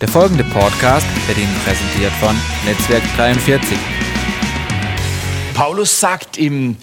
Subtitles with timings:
[0.00, 3.78] Der folgende Podcast wird Ihnen präsentiert von Netzwerk 43.
[5.54, 6.76] Paulus sagt im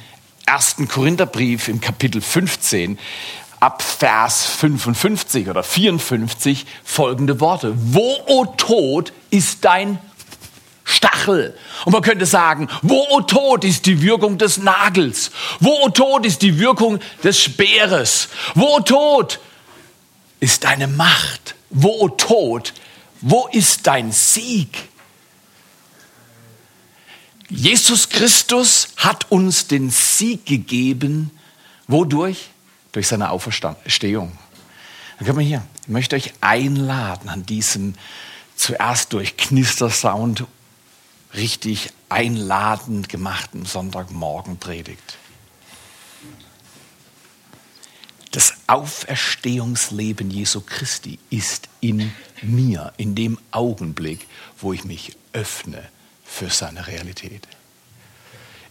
[0.47, 2.97] ersten Korintherbrief im Kapitel 15
[3.59, 7.75] ab Vers 55 oder 54 folgende Worte.
[7.75, 9.99] Wo, o oh Tod, ist dein
[10.83, 11.55] Stachel.
[11.85, 15.29] Und man könnte sagen, wo, o oh Tod, ist die Wirkung des Nagels?
[15.59, 18.29] Wo, o oh Tod, ist die Wirkung des Speeres?
[18.55, 19.39] Wo, o Tod,
[20.39, 21.53] ist deine Macht?
[21.69, 22.73] Wo, o Tod,
[23.25, 24.89] wo ist dein Sieg?
[27.47, 31.31] Jesus Christus hat uns den Sieg gegeben.
[31.87, 32.49] Wodurch?
[32.91, 34.37] Durch seine Auferstehung.
[35.17, 37.95] Dann können wir hier, ich möchte euch einladen an diesem
[38.57, 40.45] zuerst durch Knistersound
[41.33, 45.17] richtig einladend gemachten Sonntagmorgen predigt.
[48.31, 52.11] Das Auferstehungsleben Jesu Christi ist in
[52.43, 54.27] mir, in dem Augenblick,
[54.59, 55.83] wo ich mich öffne
[56.23, 57.47] für seine Realität.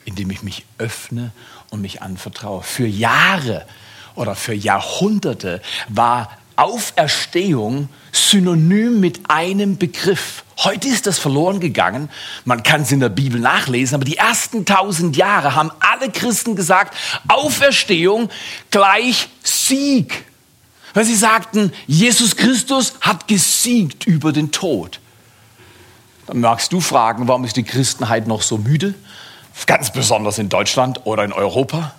[0.05, 1.33] Indem ich mich öffne
[1.71, 2.63] und mich anvertraue.
[2.63, 3.67] Für Jahre
[4.15, 10.45] oder für Jahrhunderte war Auferstehung synonym mit einem Begriff.
[10.59, 12.11] Heute ist das verloren gegangen.
[12.45, 16.55] Man kann es in der Bibel nachlesen, aber die ersten tausend Jahre haben alle Christen
[16.55, 16.95] gesagt,
[17.29, 18.29] Auferstehung
[18.71, 20.25] gleich Sieg.
[20.95, 25.01] Weil sie sagten, Jesus Christus hat gesiegt über den Tod.
[26.27, 28.95] Dann magst du fragen, warum ist die Christenheit noch so müde?
[29.67, 31.95] Ganz besonders in Deutschland oder in Europa.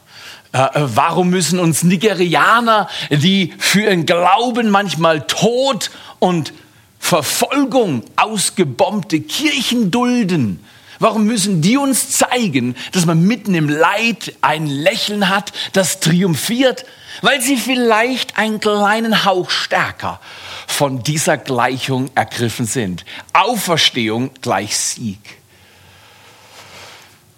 [0.53, 6.53] Äh, äh, warum müssen uns Nigerianer, die für ihren Glauben manchmal Tod und
[6.99, 10.63] Verfolgung ausgebombte Kirchen dulden?
[10.99, 16.85] Warum müssen die uns zeigen, dass man mitten im Leid ein Lächeln hat, das triumphiert?
[17.21, 20.19] Weil sie vielleicht einen kleinen Hauch stärker
[20.67, 23.05] von dieser Gleichung ergriffen sind.
[23.33, 25.19] Auferstehung gleich Sieg.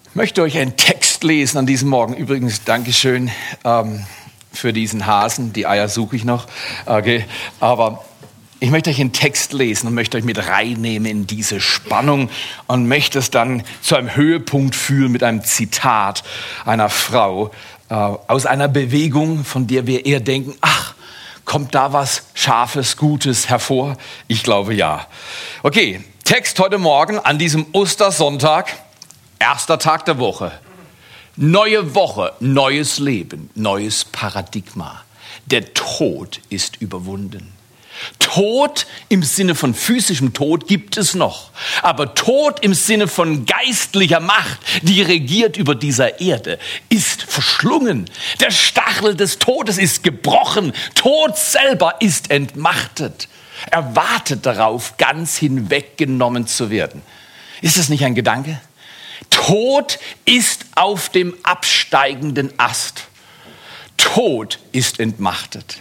[0.10, 2.16] Ich möchte euch einen Text lesen an diesem Morgen.
[2.16, 3.32] Übrigens, Dankeschön
[3.66, 4.06] ähm,
[4.54, 5.52] für diesen Hasen.
[5.52, 6.48] Die Eier suche ich noch.
[6.86, 7.26] Okay.
[7.60, 8.06] Aber
[8.62, 12.30] ich möchte euch einen Text lesen und möchte euch mit reinnehmen in diese Spannung
[12.68, 16.24] und möchte es dann zu einem Höhepunkt führen mit einem Zitat
[16.66, 17.52] einer Frau
[17.90, 20.96] äh, aus einer Bewegung, von der wir eher denken, ach,
[21.46, 23.98] kommt da was Scharfes, Gutes hervor?
[24.28, 25.08] Ich glaube ja.
[25.64, 28.74] Okay, Text heute Morgen an diesem Ostersonntag.
[29.38, 30.52] Erster Tag der Woche.
[31.36, 35.04] Neue Woche, neues Leben, neues Paradigma.
[35.46, 37.55] Der Tod ist überwunden.
[38.20, 41.52] Tod im Sinne von physischem Tod gibt es noch.
[41.82, 48.10] Aber Tod im Sinne von geistlicher Macht, die regiert über dieser Erde, ist verschlungen.
[48.40, 50.74] Der Stachel des Todes ist gebrochen.
[50.96, 53.28] Tod selber ist entmachtet.
[53.72, 57.02] Er wartet darauf, ganz hinweggenommen zu werden.
[57.62, 58.60] Ist das nicht ein Gedanke?
[59.30, 63.06] Tod ist auf dem absteigenden Ast.
[63.98, 65.78] Tod ist entmachtet.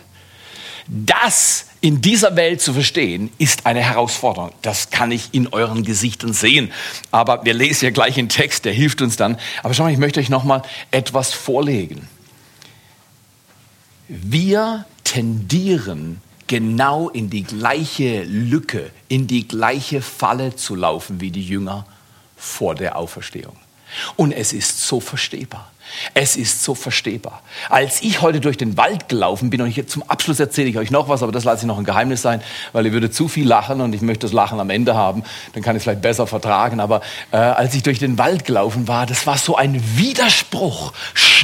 [0.86, 4.52] Das in dieser Welt zu verstehen, ist eine Herausforderung.
[4.62, 6.72] Das kann ich in euren Gesichtern sehen.
[7.10, 9.36] Aber wir lesen ja gleich einen Text, der hilft uns dann.
[9.62, 10.62] Aber schau mal, ich möchte euch noch mal
[10.92, 12.08] etwas vorlegen.
[14.08, 21.46] Wir tendieren genau in die gleiche Lücke, in die gleiche Falle zu laufen wie die
[21.46, 21.84] Jünger
[22.34, 23.56] vor der Auferstehung.
[24.16, 25.70] Und es ist so verstehbar.
[26.14, 27.42] Es ist so verstehbar.
[27.68, 30.90] Als ich heute durch den Wald gelaufen bin, und ich, zum Abschluss erzähle ich euch
[30.90, 33.46] noch was, aber das lasse ich noch ein Geheimnis sein, weil ihr würde zu viel
[33.46, 35.22] lachen und ich möchte das Lachen am Ende haben,
[35.52, 36.80] dann kann ich es vielleicht besser vertragen.
[36.80, 37.00] Aber
[37.30, 40.92] äh, als ich durch den Wald gelaufen war, das war so ein Widerspruch.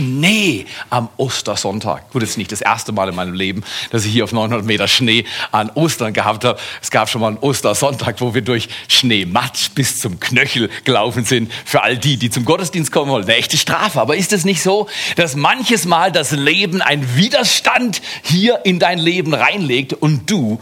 [0.00, 2.10] Schnee am Ostersonntag.
[2.10, 4.65] Gut, das ist nicht das erste Mal in meinem Leben, dass ich hier auf 900
[4.65, 6.59] Meter Schnee an Ostern gehabt habe.
[6.81, 11.53] Es gab schon mal einen Ostersonntag, wo wir durch Schneematsch bis zum Knöchel gelaufen sind.
[11.65, 13.25] Für all die, die zum Gottesdienst kommen wollen.
[13.25, 14.00] Eine echte Strafe.
[14.00, 18.99] Aber ist es nicht so, dass manches Mal das Leben ein Widerstand hier in dein
[18.99, 20.61] Leben reinlegt und du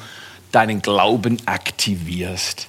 [0.52, 2.68] deinen Glauben aktivierst?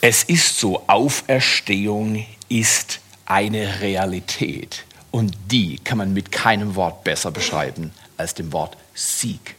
[0.00, 4.84] Es ist so, Auferstehung ist eine Realität.
[5.10, 9.56] Und die kann man mit keinem Wort besser beschreiben als dem Wort Sieg.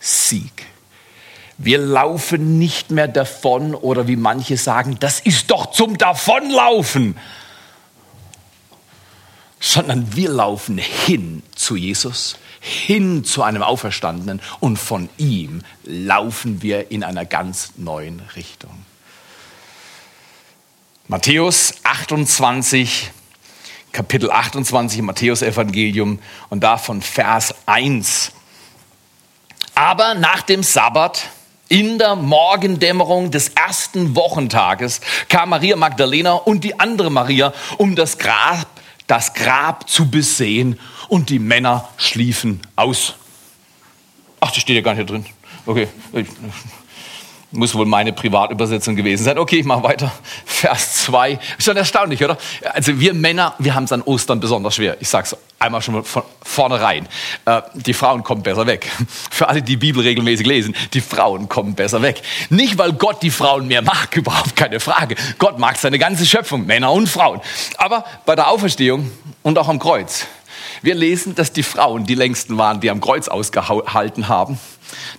[0.00, 0.66] Sieg.
[1.56, 7.16] Wir laufen nicht mehr davon oder wie manche sagen, das ist doch zum Davonlaufen,
[9.64, 16.90] sondern wir laufen hin zu Jesus, hin zu einem Auferstandenen und von ihm laufen wir
[16.90, 18.84] in einer ganz neuen Richtung.
[21.08, 23.10] Matthäus 28,
[23.92, 26.18] Kapitel 28 im Matthäus-Evangelium
[26.50, 28.32] und da von Vers 1.
[29.74, 31.30] Aber nach dem Sabbat
[31.70, 35.00] In der Morgendämmerung des ersten Wochentages
[35.30, 38.73] kam Maria Magdalena und die andere Maria, um das Grab,
[39.06, 40.78] das Grab zu besehen,
[41.08, 43.14] und die Männer schliefen aus.
[44.40, 45.26] Ach, das steht ja gar nicht hier drin.
[45.66, 45.88] Okay,
[47.54, 49.38] muss wohl meine Privatübersetzung gewesen sein.
[49.38, 50.12] Okay, ich mache weiter.
[50.44, 51.38] Vers 2.
[51.58, 52.36] Ist schon erstaunlich, oder?
[52.72, 54.96] Also wir Männer, wir haben es an Ostern besonders schwer.
[55.00, 57.08] Ich sage es einmal schon mal von vornherein.
[57.44, 58.90] Äh, die Frauen kommen besser weg.
[59.30, 62.22] Für alle, die Bibel regelmäßig lesen, die Frauen kommen besser weg.
[62.50, 65.14] Nicht, weil Gott die Frauen mehr mag, überhaupt keine Frage.
[65.38, 67.40] Gott mag seine ganze Schöpfung, Männer und Frauen.
[67.78, 69.10] Aber bei der Auferstehung
[69.42, 70.26] und auch am Kreuz,
[70.82, 74.58] wir lesen, dass die Frauen die längsten waren, die am Kreuz ausgehalten haben.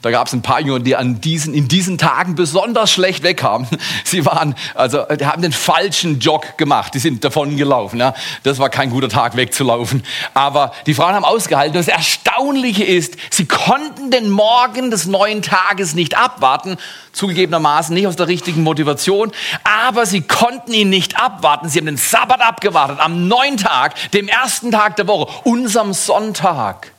[0.01, 3.67] Da gab es ein paar Jünger, die an diesen, in diesen Tagen besonders schlecht wegkamen.
[4.03, 6.93] Sie waren, also, die haben den falschen Jog gemacht.
[6.93, 7.99] Die sind davon gelaufen.
[7.99, 8.13] Ja.
[8.43, 10.03] Das war kein guter Tag wegzulaufen.
[10.33, 11.73] Aber die Frauen haben ausgehalten.
[11.73, 16.77] Das Erstaunliche ist, sie konnten den Morgen des neuen Tages nicht abwarten.
[17.13, 19.31] Zugegebenermaßen nicht aus der richtigen Motivation.
[19.63, 21.69] Aber sie konnten ihn nicht abwarten.
[21.69, 22.99] Sie haben den Sabbat abgewartet.
[22.99, 26.91] Am neuen Tag, dem ersten Tag der Woche, unserem Sonntag,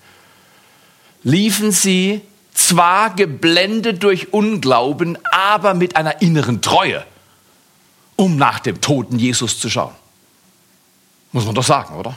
[1.23, 2.23] liefen sie
[2.57, 7.05] zwar geblendet durch Unglauben, aber mit einer inneren Treue,
[8.17, 9.95] um nach dem toten Jesus zu schauen.
[11.33, 12.17] Muss man doch sagen, oder?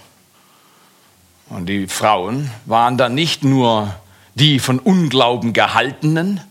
[1.50, 3.94] Und die Frauen waren dann nicht nur
[4.36, 6.42] die von Unglauben gehaltenen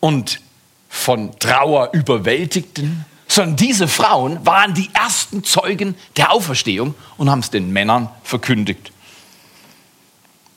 [0.00, 0.40] und
[0.88, 7.50] von Trauer überwältigten, sondern diese Frauen waren die ersten Zeugen der Auferstehung und haben es
[7.50, 8.92] den Männern verkündigt.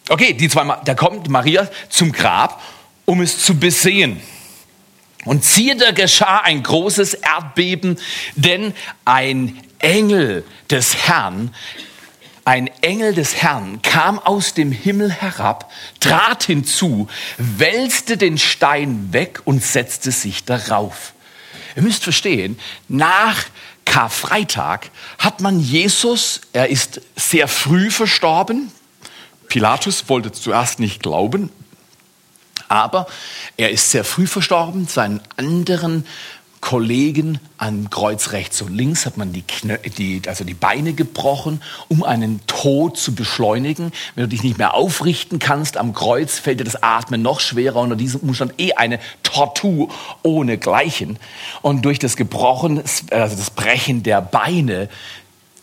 [0.08, 2.62] Okay, die zwei, da kommt Maria zum Grab,
[3.06, 4.22] um es zu besehen.
[5.26, 7.98] Und siehe, da geschah ein großes Erdbeben,
[8.36, 8.74] denn
[9.06, 11.54] ein Engel des Herrn,
[12.46, 19.42] ein Engel des Herrn kam aus dem Himmel herab, trat hinzu, wälzte den Stein weg
[19.46, 21.14] und setzte sich darauf.
[21.76, 23.46] Ihr müsst verstehen, nach
[23.86, 28.72] Karfreitag hat man Jesus, er ist sehr früh verstorben,
[29.48, 31.50] Pilatus wollte zuerst nicht glauben,
[32.68, 33.08] aber
[33.58, 34.88] er ist sehr früh verstorben.
[34.88, 36.06] Seinen anderen
[36.66, 41.62] Kollegen am Kreuz rechts und links hat man die, Knö die, also die Beine gebrochen,
[41.90, 43.92] um einen Tod zu beschleunigen.
[44.16, 47.82] Wenn du dich nicht mehr aufrichten kannst am Kreuz, fällt dir das Atmen noch schwerer.
[47.82, 49.90] Unter diesem Umstand eh eine Tortur
[50.24, 51.20] ohne Gleichen.
[51.62, 52.80] Und durch das Gebrochen,
[53.12, 54.90] also das Brechen der Beine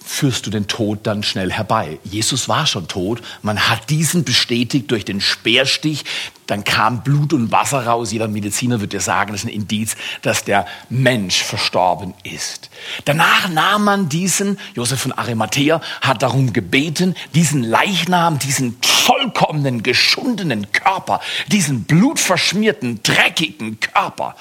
[0.04, 1.98] führst du den Tod dann schnell herbei.
[2.04, 3.20] Jesus war schon tot.
[3.42, 6.04] Man hat diesen bestätigt durch den Speerstich.
[6.52, 8.12] Dann kam Blut und Wasser raus.
[8.12, 12.68] Jeder Mediziner wird dir sagen, das ist ein Indiz, dass der Mensch verstorben ist.
[13.06, 20.70] Danach nahm man diesen, Josef von Arimathea hat darum gebeten, diesen Leichnam, diesen vollkommenen, geschundenen
[20.72, 24.36] Körper, diesen blutverschmierten, dreckigen Körper,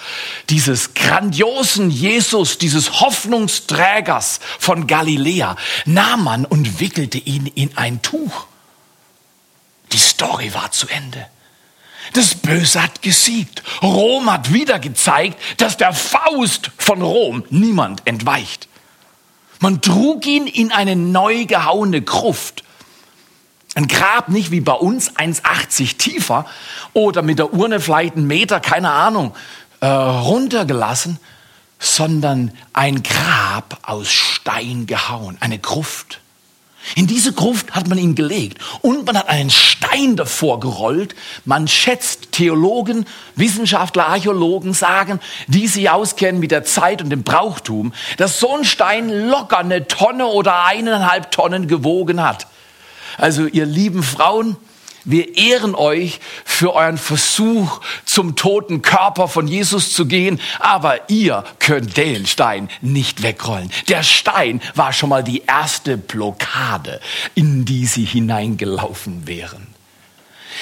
[0.49, 5.55] dieses grandiosen Jesus, dieses Hoffnungsträgers von Galiläa,
[5.85, 8.47] nahm man und wickelte ihn in ein Tuch.
[9.93, 11.25] Die Story war zu Ende.
[12.13, 13.63] Das Böse hat gesiegt.
[13.81, 18.67] Rom hat wieder gezeigt, dass der Faust von Rom niemand entweicht.
[19.59, 22.63] Man trug ihn in eine neu gehauene Gruft.
[23.75, 26.45] Ein Grab nicht wie bei uns 1,80 tiefer
[26.93, 29.33] oder mit der Urne vielleicht einen Meter, keine Ahnung,
[29.79, 31.19] äh, runtergelassen,
[31.79, 36.19] sondern ein Grab aus Stein gehauen, eine Gruft.
[36.95, 41.15] In diese Gruft hat man ihn gelegt und man hat einen Stein davor gerollt.
[41.45, 47.93] Man schätzt, Theologen, Wissenschaftler, Archäologen sagen, die sich auskennen mit der Zeit und dem Brauchtum,
[48.17, 52.47] dass so ein Stein locker eine Tonne oder eineinhalb Tonnen gewogen hat.
[53.17, 54.57] Also ihr lieben Frauen,
[55.03, 61.43] wir ehren euch für euren Versuch, zum toten Körper von Jesus zu gehen, aber ihr
[61.59, 63.71] könnt den Stein nicht wegrollen.
[63.87, 67.01] Der Stein war schon mal die erste Blockade,
[67.35, 69.67] in die sie hineingelaufen wären.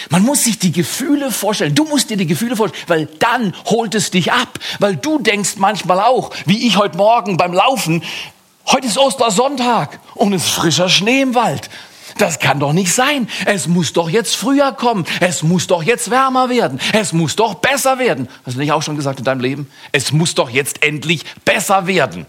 [0.10, 1.76] Man muss sich die Gefühle vorstellen.
[1.76, 4.60] Du musst dir die Gefühle vorstellen, weil dann holt es dich ab.
[4.80, 8.04] Weil du denkst manchmal auch, wie ich heute Morgen beim Laufen,
[8.68, 11.70] heute ist Ostersonntag und es ist frischer Schnee im Wald.
[12.20, 13.28] Das kann doch nicht sein.
[13.46, 15.06] Es muss doch jetzt früher kommen.
[15.22, 16.80] Es muss doch jetzt wärmer werden.
[16.94, 18.28] Es muss doch besser werden.
[18.46, 19.72] Hast du nicht auch schon gesagt in deinem Leben?
[19.94, 22.26] Es muss doch jetzt endlich besser werden.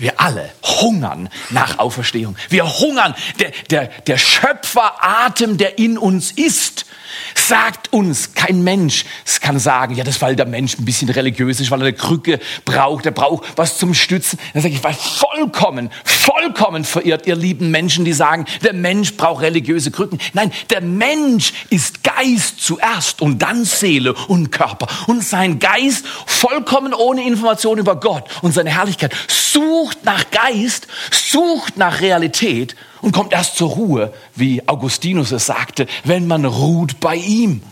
[0.00, 2.36] Wir alle hungern nach Auferstehung.
[2.48, 3.14] Wir hungern.
[3.38, 6.86] Der, der, der Schöpferatem, der in uns ist,
[7.34, 9.04] sagt uns kein Mensch.
[9.40, 12.40] Kann sagen, ja, das weil der Mensch ein bisschen religiös ist, weil er eine Krücke
[12.66, 14.38] braucht, er braucht was zum Stützen.
[14.52, 19.42] Dann sage ich, weil vollkommen, vollkommen verirrt, ihr lieben Menschen, die sagen, der Mensch braucht
[19.42, 20.20] religiöse Krücken.
[20.34, 24.86] Nein, der Mensch ist Geist zuerst und dann Seele und Körper.
[25.06, 31.76] Und sein Geist vollkommen ohne Information über Gott und seine Herrlichkeit sucht nach Geist, sucht
[31.76, 37.16] nach Realität und kommt erst zur Ruhe, wie Augustinus es sagte, wenn man ruht bei
[37.16, 37.62] ihm.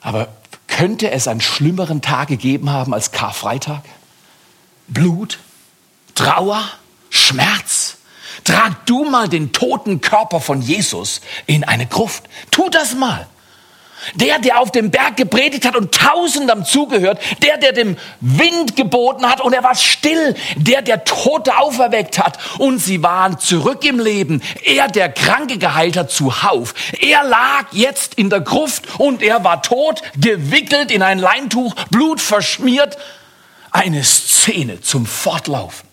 [0.00, 0.28] Aber
[0.66, 3.82] könnte es einen schlimmeren Tag gegeben haben als Karfreitag?
[4.88, 5.38] Blut,
[6.14, 6.62] Trauer,
[7.10, 7.96] Schmerz.
[8.44, 12.24] Trag du mal den toten Körper von Jesus in eine Gruft.
[12.50, 13.26] Tu das mal.
[14.14, 19.28] Der, der auf dem Berg gepredigt hat und Tausendem zugehört, der, der dem Wind geboten
[19.28, 23.98] hat und er war still, der, der Tote auferweckt hat und sie waren zurück im
[23.98, 26.74] Leben, er, der Kranke geheilt hat, zuhauf.
[27.00, 32.20] Er lag jetzt in der Gruft und er war tot, gewickelt in ein Leintuch, Blut
[32.20, 32.96] verschmiert.
[33.70, 35.88] Eine Szene zum Fortlaufen.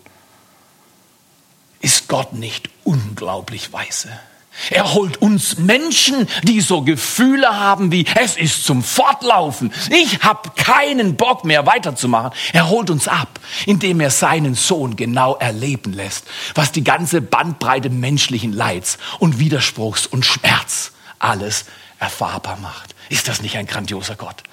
[1.80, 4.10] Ist Gott nicht unglaublich weise?
[4.70, 9.74] Er holt uns Menschen, die so Gefühle haben wie, es ist zum Fortlaufen.
[9.90, 12.32] Ich habe keinen Bock mehr weiterzumachen.
[12.54, 16.26] Er holt uns ab, indem er seinen Sohn genau erleben lässt,
[16.56, 21.66] was die ganze Bandbreite menschlichen Leids und Widerspruchs und Schmerz alles
[22.00, 22.96] erfahrbar macht.
[23.10, 24.44] Ist das nicht ein grandioser Gott?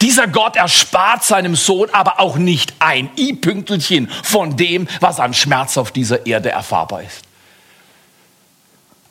[0.00, 5.78] Dieser Gott erspart seinem Sohn aber auch nicht ein i-Pünkelchen von dem, was an Schmerz
[5.78, 7.22] auf dieser Erde erfahrbar ist.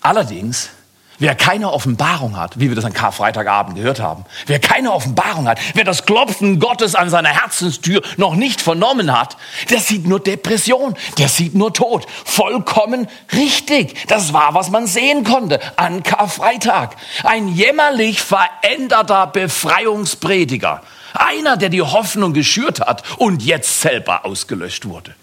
[0.06, 0.70] Allerdings,
[1.18, 5.60] wer keine Offenbarung hat, wie wir das an Karfreitagabend gehört haben, wer keine Offenbarung hat,
[5.74, 9.36] wer das Klopfen Gottes an seiner Herzenstür noch nicht vernommen hat,
[9.72, 12.06] der sieht nur Depression, der sieht nur Tod.
[12.24, 14.06] Vollkommen richtig.
[14.06, 16.98] Das war, was man sehen konnte an Karfreitag.
[17.24, 20.84] Ein jämmerlich veränderter Befreiungsprediger.
[21.16, 25.16] Einer, der die Hoffnung geschürt hat und jetzt selber ausgelöscht wurde.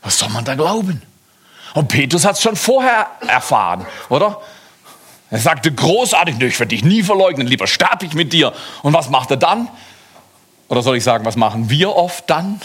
[0.00, 1.02] Was soll man da glauben?
[1.74, 4.40] Und Petrus hat es schon vorher erfahren, oder?
[5.30, 8.52] Er sagte großartig, ich werde dich nie verleugnen, lieber sterbe ich mit dir.
[8.82, 9.68] Und was macht er dann?
[10.68, 12.60] Oder soll ich sagen, was machen wir oft dann?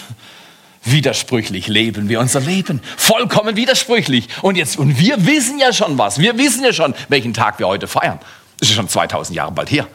[0.84, 2.82] Widersprüchlich leben wir unser Leben.
[2.98, 4.28] Vollkommen widersprüchlich.
[4.42, 6.18] Und jetzt, und wir wissen ja schon was.
[6.18, 8.20] Wir wissen ja schon, welchen Tag wir heute feiern.
[8.60, 9.88] Das ist schon 2000 Jahre bald her.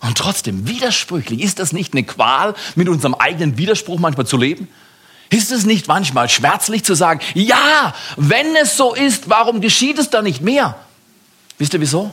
[0.00, 1.40] Und trotzdem widersprüchlich.
[1.40, 4.68] Ist das nicht eine Qual, mit unserem eigenen Widerspruch manchmal zu leben?
[5.30, 10.10] Ist es nicht manchmal schmerzlich zu sagen, ja, wenn es so ist, warum geschieht es
[10.10, 10.76] dann nicht mehr?
[11.58, 12.12] Wisst ihr wieso?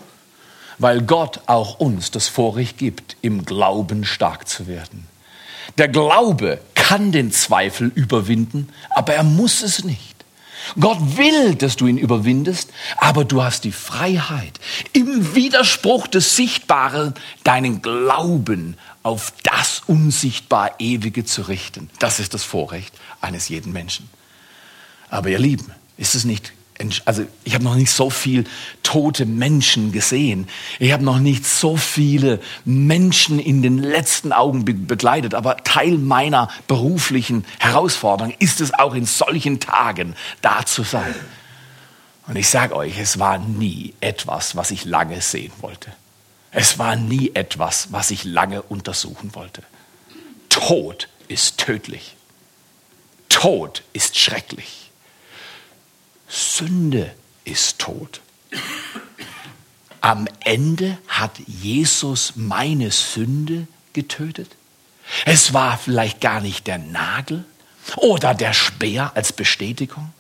[0.77, 5.07] Weil Gott auch uns das Vorrecht gibt, im Glauben stark zu werden.
[5.77, 10.15] Der Glaube kann den Zweifel überwinden, aber er muss es nicht.
[10.79, 14.59] Gott will, dass du ihn überwindest, aber du hast die Freiheit,
[14.93, 21.91] im Widerspruch des Sichtbaren deinen Glauben auf das unsichtbar Ewige zu richten.
[21.99, 24.09] Das ist das Vorrecht eines jeden Menschen.
[25.09, 26.51] Aber ihr Lieben, ist es nicht
[27.05, 28.43] also ich habe noch nicht so viel
[28.83, 30.49] tote Menschen gesehen.
[30.77, 35.35] Ich habe noch nicht so viele Menschen in den letzten Augen begleitet.
[35.35, 41.15] Aber Teil meiner beruflichen Herausforderung ist es auch in solchen Tagen da zu sein.
[42.27, 45.93] Und ich sage euch, es war nie etwas, was ich lange sehen wollte.
[46.57, 49.61] Es war nie etwas, was ich lange untersuchen wollte.
[50.47, 52.15] Tod ist tödlich.
[53.27, 54.89] Tod ist schrecklich.
[56.29, 58.21] Sünde ist tot.
[59.99, 64.55] Am Ende hat Jesus meine Sünde getötet.
[65.25, 67.43] Es war vielleicht gar nicht der Nagel
[67.97, 70.13] oder der Speer als Bestätigung.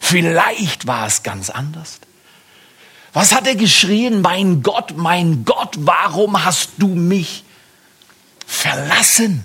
[0.00, 1.98] Vielleicht war es ganz anders.
[3.12, 4.22] Was hat er geschrien?
[4.22, 7.44] Mein Gott, mein Gott, warum hast du mich
[8.46, 9.44] verlassen?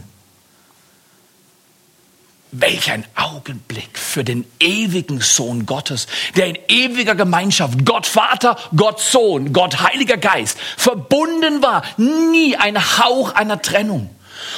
[2.54, 6.08] Welch ein Augenblick für den ewigen Sohn Gottes,
[6.38, 13.00] der in ewiger Gemeinschaft, Gott Vater, Gott Sohn, Gott Heiliger Geist, verbunden war, nie ein
[13.00, 14.10] Hauch einer Trennung.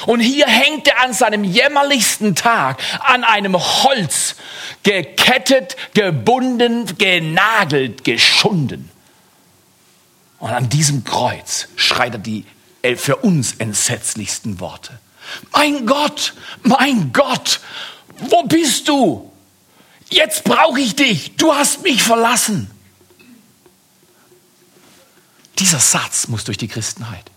[0.06, 4.36] Und hier hängt er an seinem jämmerlichsten Tag an einem Holz,
[4.84, 8.88] gekettet, gebunden, genagelt, geschunden.
[10.40, 12.44] Und an diesem Kreuz schreit er die
[12.96, 14.98] für uns entsetzlichsten Worte.
[15.52, 17.60] Mein Gott, mein Gott,
[18.16, 19.30] wo bist du?
[20.08, 21.36] Jetzt brauche ich dich.
[21.36, 22.70] Du hast mich verlassen.
[25.58, 27.30] Dieser Satz muss durch die Christenheit.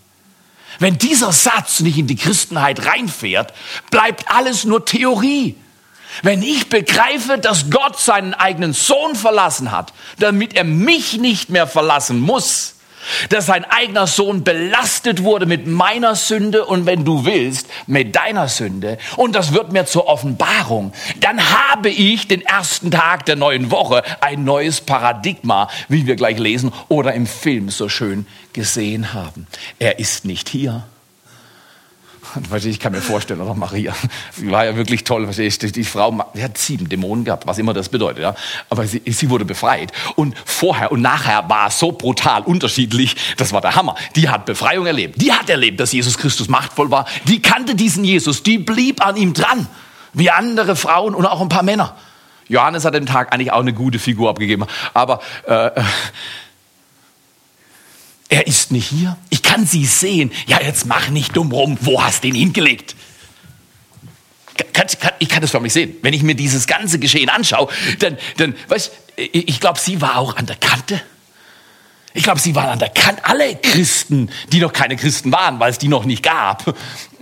[0.78, 3.52] Wenn dieser Satz nicht in die Christenheit reinfährt,
[3.90, 5.56] bleibt alles nur Theorie.
[6.22, 11.66] Wenn ich begreife, dass Gott seinen eigenen Sohn verlassen hat, damit er mich nicht mehr
[11.66, 12.74] verlassen muss,
[13.28, 18.48] dass sein eigener Sohn belastet wurde mit meiner Sünde und wenn du willst, mit deiner
[18.48, 18.98] Sünde.
[19.16, 20.92] Und das wird mir zur Offenbarung.
[21.20, 26.38] Dann habe ich den ersten Tag der neuen Woche ein neues Paradigma, wie wir gleich
[26.38, 29.46] lesen oder im Film so schön gesehen haben.
[29.78, 30.84] Er ist nicht hier.
[32.64, 33.94] Ich kann mir vorstellen, oder Maria,
[34.32, 35.26] sie war ja wirklich toll.
[35.26, 38.22] Die Frau, die hat sieben Dämonen gehabt, was immer das bedeutet.
[38.22, 38.34] Ja.
[38.70, 39.92] Aber sie, sie wurde befreit.
[40.16, 43.16] Und vorher und nachher war es so brutal unterschiedlich.
[43.36, 43.96] Das war der Hammer.
[44.16, 45.20] Die hat Befreiung erlebt.
[45.20, 47.06] Die hat erlebt, dass Jesus Christus machtvoll war.
[47.28, 48.42] Die kannte diesen Jesus.
[48.42, 49.66] Die blieb an ihm dran.
[50.12, 51.96] Wie andere Frauen und auch ein paar Männer.
[52.48, 54.64] Johannes hat dem Tag eigentlich auch eine gute Figur abgegeben.
[54.92, 55.70] Aber äh,
[58.28, 59.16] er ist nicht hier.
[59.54, 60.32] Kann sie sehen.
[60.48, 61.78] Ja, jetzt mach nicht dumm rum.
[61.80, 62.96] Wo hast du ihn hingelegt?
[64.72, 65.94] Kann, kann, ich kann das förmlich sehen.
[66.02, 67.68] Wenn ich mir dieses ganze Geschehen anschaue,
[68.00, 71.00] dann, dann weißt, ich, ich glaube, sie war auch an der Kante.
[72.14, 73.24] Ich glaube, sie waren an der Kante.
[73.26, 76.74] Alle Christen, die noch keine Christen waren, weil es die noch nicht gab.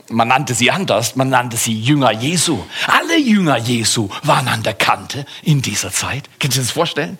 [0.08, 2.64] Man nannte sie anders, man nannte sie Jünger Jesu.
[2.86, 6.30] Alle Jünger Jesu waren an der Kante in dieser Zeit.
[6.40, 7.18] Kannst du dir das vorstellen?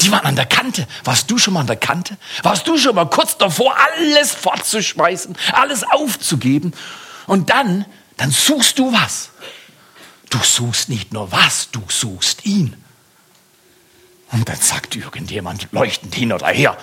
[0.00, 0.86] Die waren an der Kante.
[1.04, 2.16] Warst du schon mal an der Kante?
[2.42, 6.72] Warst du schon mal kurz davor, alles fortzuschmeißen, alles aufzugeben?
[7.26, 7.86] Und dann,
[8.16, 9.30] dann suchst du was.
[10.30, 12.82] Du suchst nicht nur was, du suchst ihn.
[14.32, 16.76] Und dann sagt irgendjemand leuchtend hin oder her,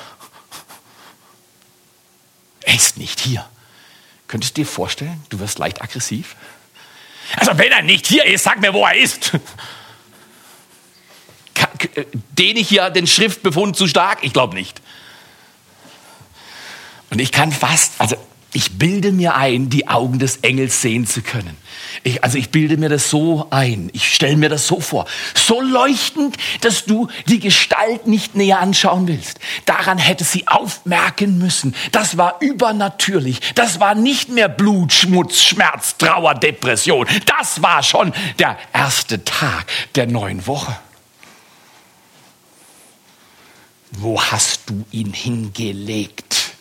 [2.62, 3.48] er ist nicht hier.
[4.28, 6.36] Könntest du dir vorstellen, du wirst leicht aggressiv?
[7.36, 9.32] Also wenn er nicht hier ist, sag mir, wo er ist.
[12.38, 14.20] Dehne ich hier den Schriftbefund zu stark?
[14.22, 14.82] Ich glaube nicht.
[17.10, 18.16] Und ich kann fast, also
[18.54, 21.58] ich bilde mir ein, die Augen des Engels sehen zu können.
[22.04, 25.60] Ich, also ich bilde mir das so ein, ich stelle mir das so vor, so
[25.60, 29.40] leuchtend, dass du die Gestalt nicht näher anschauen willst.
[29.66, 31.76] Daran hätte sie aufmerken müssen.
[31.92, 33.40] Das war übernatürlich.
[33.56, 37.08] Das war nicht mehr Blut, Schmutz, Schmerz, Trauer, Depression.
[37.26, 40.76] Das war schon der erste Tag der neuen Woche.
[43.98, 46.54] Wo hast du ihn hingelegt?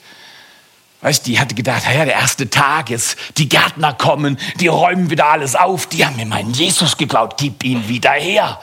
[1.00, 5.26] Weißt, die hatte gedacht, ja, der erste Tag ist, die Gärtner kommen, die räumen wieder
[5.26, 8.60] alles auf, die haben mir meinen Jesus geklaut, gib ihn wieder her.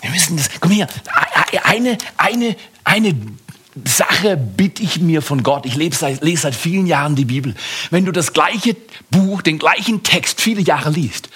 [0.00, 0.86] Wir müssen das, komm her,
[1.64, 3.16] eine, eine, eine
[3.84, 5.66] Sache bitte ich mir von Gott.
[5.66, 7.56] Ich lese seit, lese seit vielen Jahren die Bibel.
[7.90, 8.76] Wenn du das gleiche
[9.10, 11.28] Buch, den gleichen Text viele Jahre liest,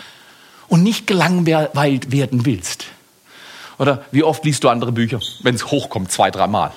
[0.71, 2.87] und nicht gelangweilt werden willst.
[3.77, 6.73] Oder wie oft liest du andere Bücher, wenn es hochkommt, zwei, dreimal?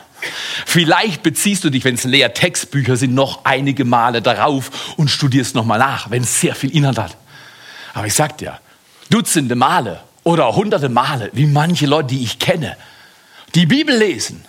[0.65, 5.53] Vielleicht beziehst du dich, wenn es leer Textbücher sind, noch einige Male darauf und studierst
[5.55, 7.17] nochmal nach, wenn es sehr viel Inhalt hat.
[7.93, 8.59] Aber ich sag dir,
[9.09, 12.77] Dutzende Male oder hunderte Male, wie manche Leute, die ich kenne,
[13.53, 14.43] die Bibel lesen,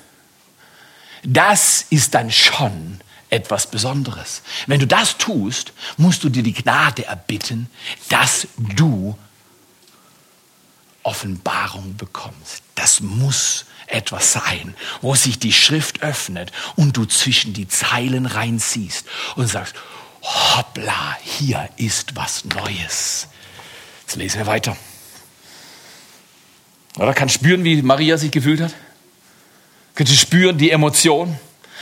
[1.24, 4.42] das ist dann schon etwas Besonderes.
[4.66, 7.68] Wenn du das tust, musst du dir die Gnade erbitten,
[8.08, 9.18] dass du
[11.04, 12.62] Offenbarung bekommst.
[12.74, 19.06] Das muss etwas sein, wo sich die Schrift öffnet und du zwischen die Zeilen reinziehst
[19.36, 19.74] und sagst,
[20.22, 23.28] hoppla, hier ist was Neues.
[24.02, 24.76] Jetzt lesen wir weiter.
[26.96, 28.74] Oder kannst spüren, wie Maria sich gefühlt hat?
[29.94, 31.38] Kannst du spüren die Emotion?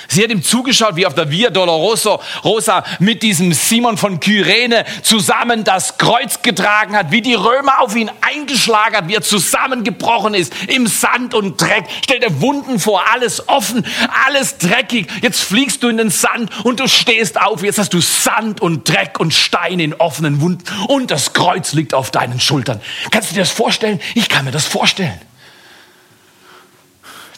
[0.08, 4.84] Sie hat ihm zugeschaut, wie auf der Via Dolorosa Rosa mit diesem Simon von Kyrene
[5.02, 10.34] zusammen das Kreuz getragen hat, wie die Römer auf ihn eingeschlagen hat, wie er zusammengebrochen
[10.34, 11.84] ist im Sand und Dreck.
[12.04, 13.86] Stell dir Wunden vor, alles offen,
[14.26, 15.08] alles dreckig.
[15.22, 17.62] Jetzt fliegst du in den Sand und du stehst auf.
[17.62, 21.94] Jetzt hast du Sand und Dreck und Stein in offenen Wunden und das Kreuz liegt
[21.94, 22.80] auf deinen Schultern.
[23.10, 24.00] Kannst du dir das vorstellen?
[24.14, 25.20] Ich kann mir das vorstellen.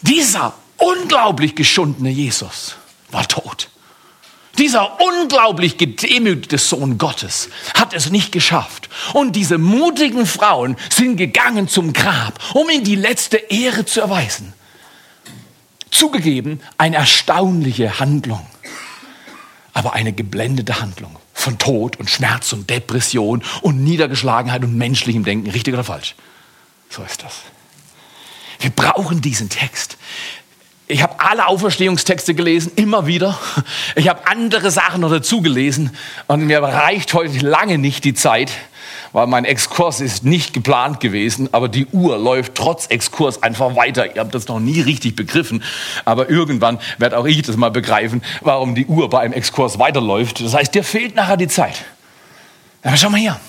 [0.01, 2.75] Dieser unglaublich geschundene Jesus
[3.11, 3.69] war tot.
[4.57, 8.89] Dieser unglaublich gedemütigte Sohn Gottes hat es nicht geschafft.
[9.13, 14.53] Und diese mutigen Frauen sind gegangen zum Grab, um ihm die letzte Ehre zu erweisen.
[15.91, 18.45] Zugegeben, eine erstaunliche Handlung,
[19.73, 25.49] aber eine geblendete Handlung von Tod und Schmerz und Depression und Niedergeschlagenheit und menschlichem Denken.
[25.49, 26.15] Richtig oder falsch?
[26.89, 27.41] So ist das.
[28.59, 29.97] Wir brauchen diesen Text.
[30.87, 33.37] Ich habe alle Auferstehungstexte gelesen, immer wieder.
[33.95, 35.95] Ich habe andere Sachen noch dazu gelesen
[36.27, 38.51] und mir reicht heute lange nicht die Zeit,
[39.11, 44.15] weil mein Exkurs ist nicht geplant gewesen, aber die Uhr läuft trotz Exkurs einfach weiter.
[44.15, 45.63] Ihr habt das noch nie richtig begriffen,
[46.03, 50.41] aber irgendwann werde auch ich das mal begreifen, warum die Uhr bei einem Exkurs weiterläuft.
[50.41, 51.83] Das heißt, dir fehlt nachher die Zeit.
[52.83, 53.39] Aber schau mal hier.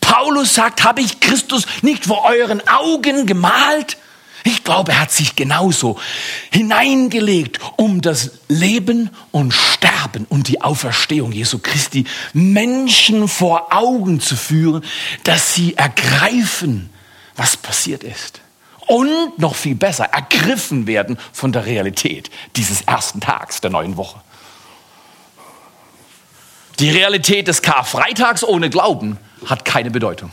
[0.00, 3.96] Paulus sagt, habe ich Christus nicht vor euren Augen gemalt?
[4.46, 5.98] Ich glaube, er hat sich genauso
[6.52, 12.04] hineingelegt, um das Leben und Sterben und die Auferstehung Jesu Christi
[12.34, 14.84] Menschen vor Augen zu führen,
[15.24, 16.90] dass sie ergreifen,
[17.36, 18.42] was passiert ist.
[18.86, 24.20] Und noch viel besser, ergriffen werden von der Realität dieses ersten Tags der neuen Woche.
[26.80, 30.32] Die Realität des Karfreitags ohne Glauben hat keine Bedeutung.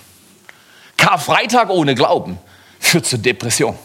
[0.97, 2.39] Karfreitag ohne Glauben
[2.77, 3.79] führt zur Depression.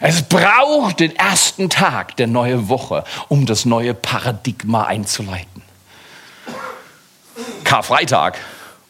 [0.00, 5.62] Es braucht den ersten Tag der neuen Woche, um das neue Paradigma einzuleiten.
[7.64, 8.38] Karfreitag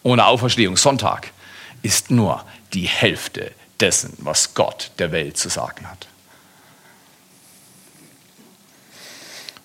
[0.03, 1.33] ohne Auferstehung, Sonntag,
[1.83, 6.07] ist nur die Hälfte dessen, was Gott der Welt zu sagen hat.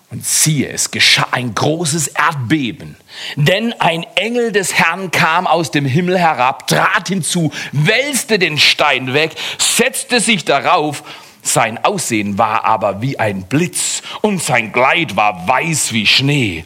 [0.10, 2.98] Und siehe, es geschah ein großes Erdbeben,
[3.36, 9.14] denn ein Engel des Herrn kam aus dem Himmel herab, trat hinzu, wälzte den Stein
[9.14, 11.04] weg, setzte sich darauf
[11.42, 16.66] sein Aussehen war aber wie ein Blitz und sein Kleid war weiß wie Schnee.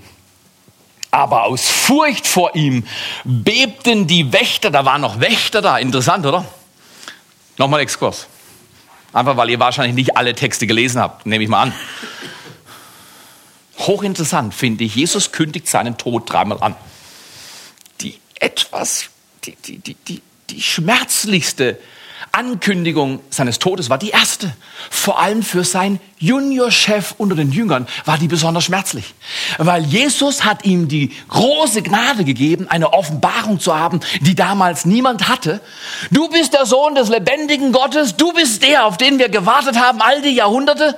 [1.12, 2.84] Aber aus Furcht vor ihm
[3.24, 6.46] bebten die Wächter, da waren noch Wächter da, interessant, oder?
[7.58, 8.28] Nochmal Exkurs.
[9.14, 11.74] Einfach weil ihr wahrscheinlich nicht alle Texte gelesen habt, nehme ich mal an.
[13.78, 16.76] Hochinteressant finde ich, Jesus kündigt seinen Tod dreimal an.
[18.02, 19.06] Die etwas,
[19.46, 21.80] die, die, die, die, die schmerzlichste
[22.32, 24.54] Ankündigung seines Todes war die erste.
[24.90, 29.14] Vor allem für sein Juniorchef unter den Jüngern war die besonders schmerzlich.
[29.58, 35.28] Weil Jesus hat ihm die große Gnade gegeben, eine Offenbarung zu haben, die damals niemand
[35.28, 35.62] hatte.
[36.12, 38.16] Du bist der Sohn des lebendigen Gottes.
[38.16, 40.96] Du bist der, auf den wir gewartet haben, all die Jahrhunderte.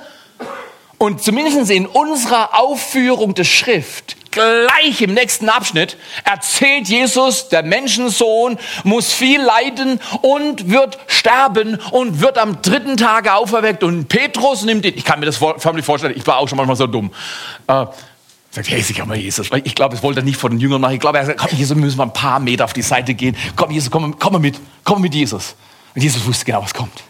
[0.98, 8.58] Und zumindest in unserer Aufführung der Schrift gleich im nächsten Abschnitt erzählt Jesus, der Menschensohn
[8.84, 13.82] muss viel leiden und wird sterben und wird am dritten Tage auferweckt.
[13.82, 16.76] Und Petrus nimmt ihn, ich kann mir das förmlich vorstellen, ich war auch schon manchmal
[16.76, 17.12] so dumm.
[17.66, 17.86] Äh,
[18.50, 19.50] sagt, hey, sicher mal Jesus.
[19.64, 20.94] Ich glaube, es wollte er nicht vor den Jüngern machen.
[20.94, 23.14] Ich glaube, er sagt, komm, Jesus, wir müssen mal ein paar Meter auf die Seite
[23.14, 23.36] gehen.
[23.56, 25.54] Komm, Jesus, komm, komm mit, komm mit Jesus.
[25.94, 27.02] Und Jesus wusste genau, was kommt.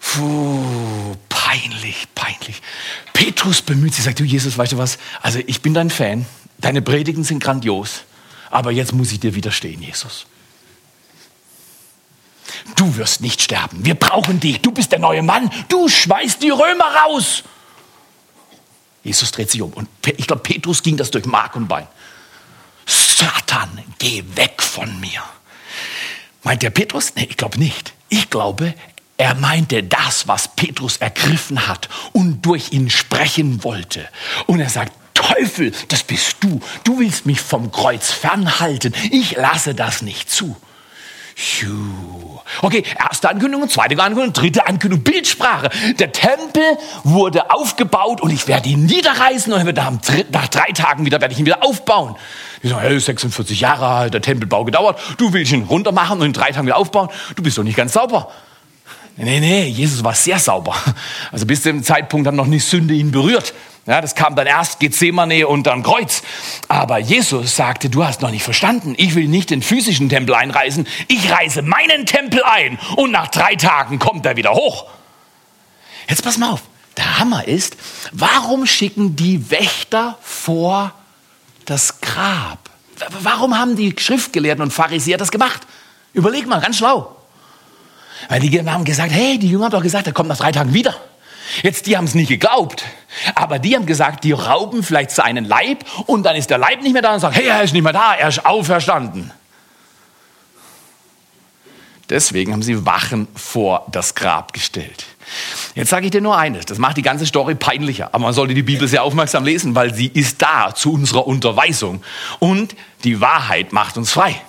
[0.00, 1.16] Puh,
[1.52, 2.62] peinlich, peinlich.
[3.12, 4.98] Petrus bemüht sich, sagt, du Jesus, weißt du was?
[5.20, 6.24] Also ich bin dein Fan,
[6.58, 8.04] deine Predigen sind grandios,
[8.50, 10.26] aber jetzt muss ich dir widerstehen, Jesus.
[12.76, 13.84] Du wirst nicht sterben.
[13.84, 14.60] Wir brauchen dich.
[14.60, 15.50] Du bist der neue Mann.
[15.68, 17.42] Du schmeißt die Römer raus.
[19.04, 19.72] Jesus dreht sich um.
[19.72, 21.86] Und ich glaube, Petrus ging das durch Mark und Bein.
[22.86, 25.22] Satan, geh weg von mir.
[26.42, 27.14] Meint der Petrus?
[27.14, 27.94] Nee, ich glaube nicht.
[28.08, 28.74] Ich glaube,
[29.22, 34.08] er meinte das, was Petrus ergriffen hat und durch ihn sprechen wollte.
[34.48, 36.60] Und er sagt, Teufel, das bist du.
[36.82, 38.92] Du willst mich vom Kreuz fernhalten.
[39.12, 40.56] Ich lasse das nicht zu.
[42.62, 45.70] Okay, erste Ankündigung, zweite Ankündigung, dritte Ankündigung, Bildsprache.
[46.00, 51.32] Der Tempel wurde aufgebaut und ich werde ihn niederreißen und nach drei Tagen wieder werde
[51.32, 52.16] ich ihn wieder aufbauen.
[52.60, 56.26] Ich sage, hey, 46 Jahre alt, der Tempelbau gedauert, du willst ihn runter machen und
[56.26, 57.08] in drei Tagen wieder aufbauen.
[57.36, 58.32] Du bist doch nicht ganz sauber.
[59.16, 60.74] Nee, nee, Jesus war sehr sauber.
[61.30, 63.54] Also bis zu dem Zeitpunkt hat noch nicht Sünde ihn berührt.
[63.86, 66.22] Ja, das kam dann erst Gethsemane und dann Kreuz.
[66.68, 68.94] Aber Jesus sagte, du hast noch nicht verstanden.
[68.96, 70.86] Ich will nicht den physischen Tempel einreisen.
[71.08, 74.86] Ich reise meinen Tempel ein und nach drei Tagen kommt er wieder hoch.
[76.08, 76.62] Jetzt pass mal auf.
[76.96, 77.76] Der Hammer ist,
[78.12, 80.92] warum schicken die Wächter vor
[81.64, 82.70] das Grab?
[83.20, 85.62] Warum haben die Schriftgelehrten und Pharisäer das gemacht?
[86.12, 87.16] Überleg mal, ganz schlau.
[88.28, 90.74] Weil die haben gesagt, hey, die Jünger haben doch gesagt, er kommt nach drei Tagen
[90.74, 90.94] wieder.
[91.62, 92.84] Jetzt, die haben es nicht geglaubt.
[93.34, 96.92] Aber die haben gesagt, die rauben vielleicht seinen Leib und dann ist der Leib nicht
[96.92, 99.30] mehr da und sagen, hey, er ist nicht mehr da, er ist auferstanden.
[102.08, 105.06] Deswegen haben sie Wachen vor das Grab gestellt.
[105.74, 108.54] Jetzt sage ich dir nur eines, das macht die ganze Story peinlicher, aber man sollte
[108.54, 112.02] die Bibel sehr aufmerksam lesen, weil sie ist da zu unserer Unterweisung
[112.38, 114.40] und die Wahrheit macht uns frei.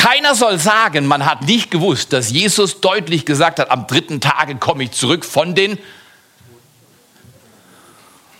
[0.00, 4.56] Keiner soll sagen, man hat nicht gewusst, dass Jesus deutlich gesagt hat, am dritten Tage
[4.56, 5.78] komme ich zurück von den...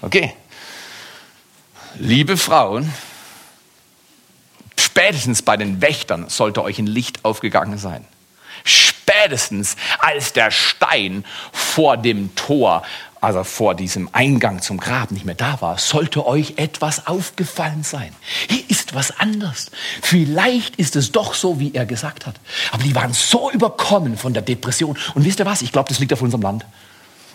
[0.01, 0.35] Okay.
[1.97, 2.91] Liebe Frauen,
[4.79, 8.07] spätestens bei den Wächtern sollte euch ein Licht aufgegangen sein.
[8.65, 12.85] Spätestens als der Stein vor dem Tor,
[13.21, 18.17] also vor diesem Eingang zum Grab nicht mehr da war, sollte euch etwas aufgefallen sein.
[18.49, 19.71] Hier ist was anders.
[20.03, 22.37] Vielleicht ist es doch so, wie er gesagt hat.
[22.73, 24.97] Aber die waren so überkommen von der Depression.
[25.15, 25.63] Und wisst ihr was?
[25.63, 26.65] Ich glaube, das liegt auf unserem Land.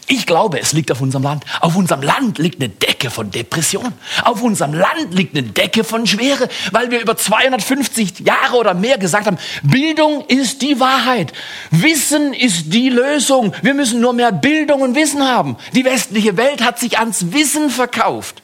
[0.08, 1.46] Ich glaube, es liegt auf unserem Land.
[1.62, 3.92] Auf unserem Land liegt eine Decke von Depression.
[4.24, 9.00] Auf unserem Land liegt eine Decke von Schwere, weil wir über 250 Jahre oder mehr
[9.00, 11.34] gesagt haben, Bildung ist die Wahrheit.
[11.72, 13.54] Wissen ist die Lösung.
[13.64, 15.58] Wir müssen nur mehr Bildung und Wissen haben.
[15.74, 18.44] Die westliche Welt hat sich ans Wissen verkauft.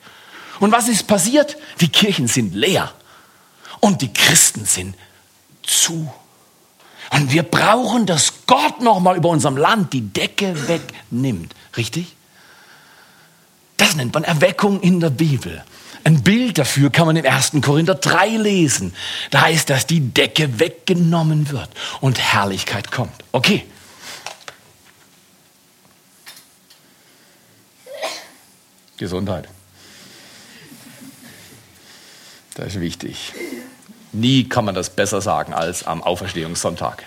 [0.60, 1.58] Und was ist passiert?
[1.80, 2.92] Die Kirchen sind leer.
[3.82, 4.96] Und die Christen sind
[5.64, 6.12] zu.
[7.12, 11.54] Und wir brauchen, dass Gott nochmal über unserem Land die Decke wegnimmt.
[11.76, 12.16] Richtig?
[13.76, 15.64] Das nennt man Erweckung in der Bibel.
[16.04, 17.54] Ein Bild dafür kann man im 1.
[17.62, 18.94] Korinther 3 lesen.
[19.30, 23.14] Da heißt, dass die Decke weggenommen wird und Herrlichkeit kommt.
[23.32, 23.66] Okay.
[28.98, 29.48] Gesundheit.
[32.56, 33.34] Das ist wichtig.
[34.14, 37.04] Nie kann man das besser sagen als am Auferstehungssonntag.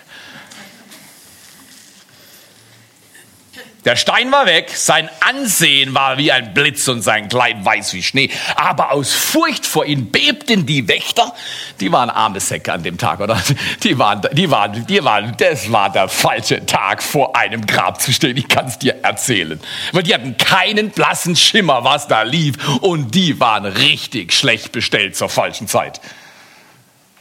[3.85, 8.01] Der Stein war weg, sein Ansehen war wie ein Blitz und sein Kleid weiß wie
[8.01, 8.31] Schnee.
[8.55, 11.35] Aber aus Furcht vor ihm bebten die Wächter.
[11.79, 13.39] Die waren arme Säcke an dem Tag, oder?
[13.83, 18.11] Die waren, die waren, die waren, das war der falsche Tag, vor einem Grab zu
[18.11, 18.37] stehen.
[18.37, 19.59] Ich kann es dir erzählen.
[19.91, 22.55] Weil die hatten keinen blassen Schimmer, was da lief.
[22.79, 26.01] Und die waren richtig schlecht bestellt zur falschen Zeit.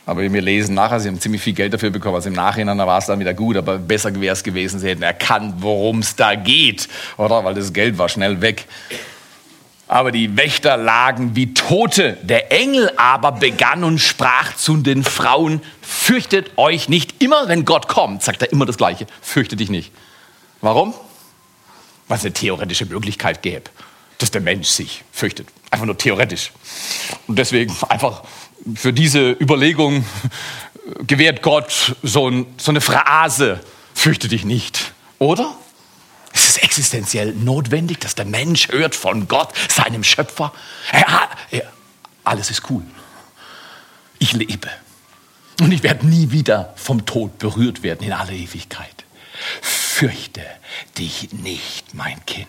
[0.07, 2.17] Aber wir lesen nachher, sie haben ziemlich viel Geld dafür bekommen.
[2.17, 5.03] Also im Nachhinein war es dann wieder gut, aber besser wäre es gewesen, sie hätten
[5.03, 7.43] erkannt, worum es da geht, oder?
[7.45, 8.67] Weil das Geld war schnell weg.
[9.87, 12.19] Aber die Wächter lagen wie Tote.
[12.23, 17.23] Der Engel aber begann und sprach zu den Frauen, fürchtet euch nicht.
[17.23, 19.93] Immer wenn Gott kommt, sagt er immer das Gleiche, fürchtet dich nicht.
[20.61, 20.95] Warum?
[22.09, 23.71] Weil es eine theoretische Möglichkeit gäbe,
[24.19, 25.49] dass der Mensch sich fürchtet.
[25.71, 26.53] Einfach nur theoretisch.
[27.27, 28.23] Und deswegen einfach
[28.75, 30.05] für diese Überlegung
[31.07, 33.61] gewährt Gott so, ein, so eine Phrase,
[33.95, 35.55] fürchte dich nicht, oder?
[36.33, 40.53] Es ist existenziell notwendig, dass der Mensch hört von Gott, seinem Schöpfer.
[40.91, 41.73] Er, er,
[42.25, 42.83] alles ist cool.
[44.19, 44.69] Ich lebe.
[45.61, 49.05] Und ich werde nie wieder vom Tod berührt werden in aller Ewigkeit.
[49.61, 50.43] Fürchte
[50.99, 52.49] dich nicht, mein Kind.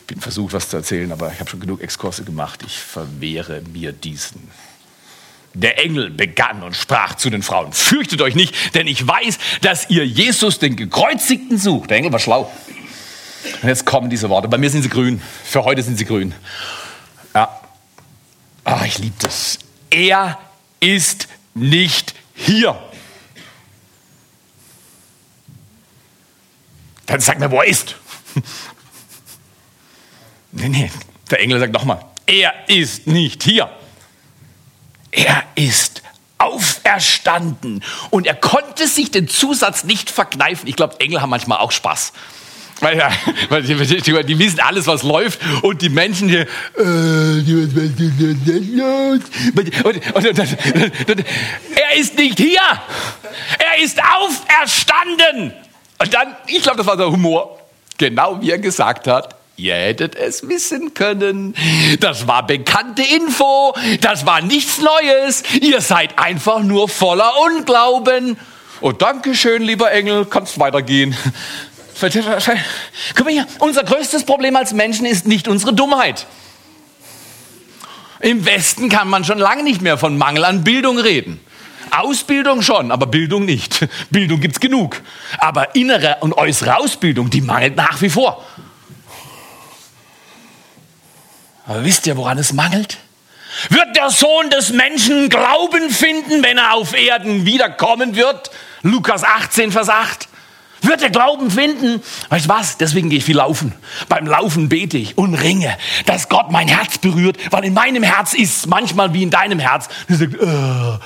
[0.00, 2.62] Ich bin versucht, was zu erzählen, aber ich habe schon genug Exkurse gemacht.
[2.64, 4.50] Ich verwehre mir diesen.
[5.54, 9.90] Der Engel begann und sprach zu den Frauen, fürchtet euch nicht, denn ich weiß, dass
[9.90, 11.90] ihr Jesus, den Gekreuzigten, sucht.
[11.90, 12.52] Der Engel war schlau.
[13.62, 14.48] Und jetzt kommen diese Worte.
[14.48, 15.20] Bei mir sind sie grün.
[15.44, 16.34] Für heute sind sie grün.
[17.34, 17.60] Ja.
[18.64, 19.58] Ah, ich liebe das.
[19.90, 20.38] Er
[20.80, 22.78] ist nicht hier.
[27.06, 27.96] Dann sag mir, wo er ist.
[30.52, 30.90] nee, nee.
[31.30, 33.70] Der Engel sagt nochmal, er ist nicht hier.
[35.10, 36.02] Er ist
[36.38, 37.82] auferstanden.
[38.10, 40.68] Und er konnte sich den Zusatz nicht verkneifen.
[40.68, 42.12] Ich glaube, Engel haben manchmal auch Spaß.
[42.80, 43.10] Weil, ja,
[43.48, 46.82] weil die, die, wissen alles, was läuft und die Menschen hier, äh,
[49.82, 51.24] und, und, und,
[51.74, 52.60] er ist nicht hier,
[53.58, 55.52] er ist auferstanden.
[55.98, 57.58] Und dann, ich glaube, das war der Humor,
[57.96, 61.56] genau wie er gesagt hat, Ihr hättet es wissen können.
[61.98, 63.74] Das war bekannte Info.
[64.00, 65.42] Das war nichts Neues.
[65.60, 68.38] Ihr seid einfach nur voller Unglauben.
[68.80, 70.26] Oh, danke schön, lieber Engel.
[70.26, 71.16] Kannst weitergehen.
[72.00, 73.48] Guck mal hier.
[73.58, 76.26] Unser größtes Problem als Menschen ist nicht unsere Dummheit.
[78.20, 81.40] Im Westen kann man schon lange nicht mehr von Mangel an Bildung reden.
[81.90, 83.88] Ausbildung schon, aber Bildung nicht.
[84.10, 85.00] Bildung gibt's genug.
[85.38, 88.44] Aber innere und äußere Ausbildung, die mangelt nach wie vor.
[91.68, 92.96] Aber wisst ihr, woran es mangelt?
[93.68, 98.50] Wird der Sohn des Menschen Glauben finden, wenn er auf Erden wiederkommen wird?
[98.82, 100.28] Lukas 18, Vers 8.
[100.80, 102.02] Wird er Glauben finden?
[102.30, 102.78] Weißt du was?
[102.78, 103.74] Deswegen gehe ich viel laufen.
[104.08, 105.76] Beim Laufen bete ich und ringe,
[106.06, 109.88] dass Gott mein Herz berührt, weil in meinem Herz ist manchmal wie in deinem Herz.
[110.08, 110.98] Du sagst, äh,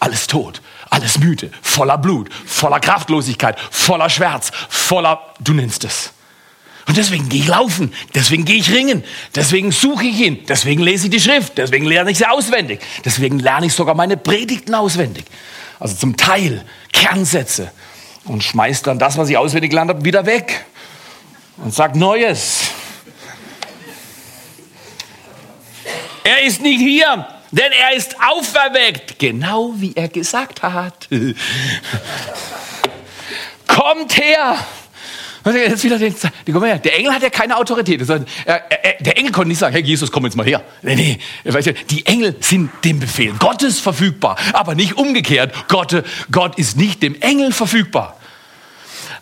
[0.00, 6.12] alles tot, alles müde, voller Blut, voller Kraftlosigkeit, voller Schmerz, voller, du nennst es.
[6.88, 11.04] Und deswegen gehe ich laufen, deswegen gehe ich ringen, deswegen suche ich ihn, deswegen lese
[11.04, 15.26] ich die Schrift, deswegen lerne ich sie auswendig, deswegen lerne ich sogar meine Predigten auswendig.
[15.78, 17.70] Also zum Teil Kernsätze
[18.24, 20.64] und schmeiß dann das, was ich auswendig gelernt habe, wieder weg
[21.58, 22.70] und sag Neues.
[26.24, 31.06] Er ist nicht hier, denn er ist auferweckt, genau wie er gesagt hat.
[33.78, 34.56] kommt her.
[35.54, 36.14] Jetzt wieder den,
[36.46, 38.06] der Engel hat ja keine Autorität.
[38.08, 40.62] Der Engel konnte nicht sagen, hey Jesus, komm jetzt mal her.
[40.82, 41.18] Nee, nee.
[41.90, 45.54] Die Engel sind dem Befehl Gottes verfügbar, aber nicht umgekehrt.
[45.68, 48.16] Gott, Gott ist nicht dem Engel verfügbar.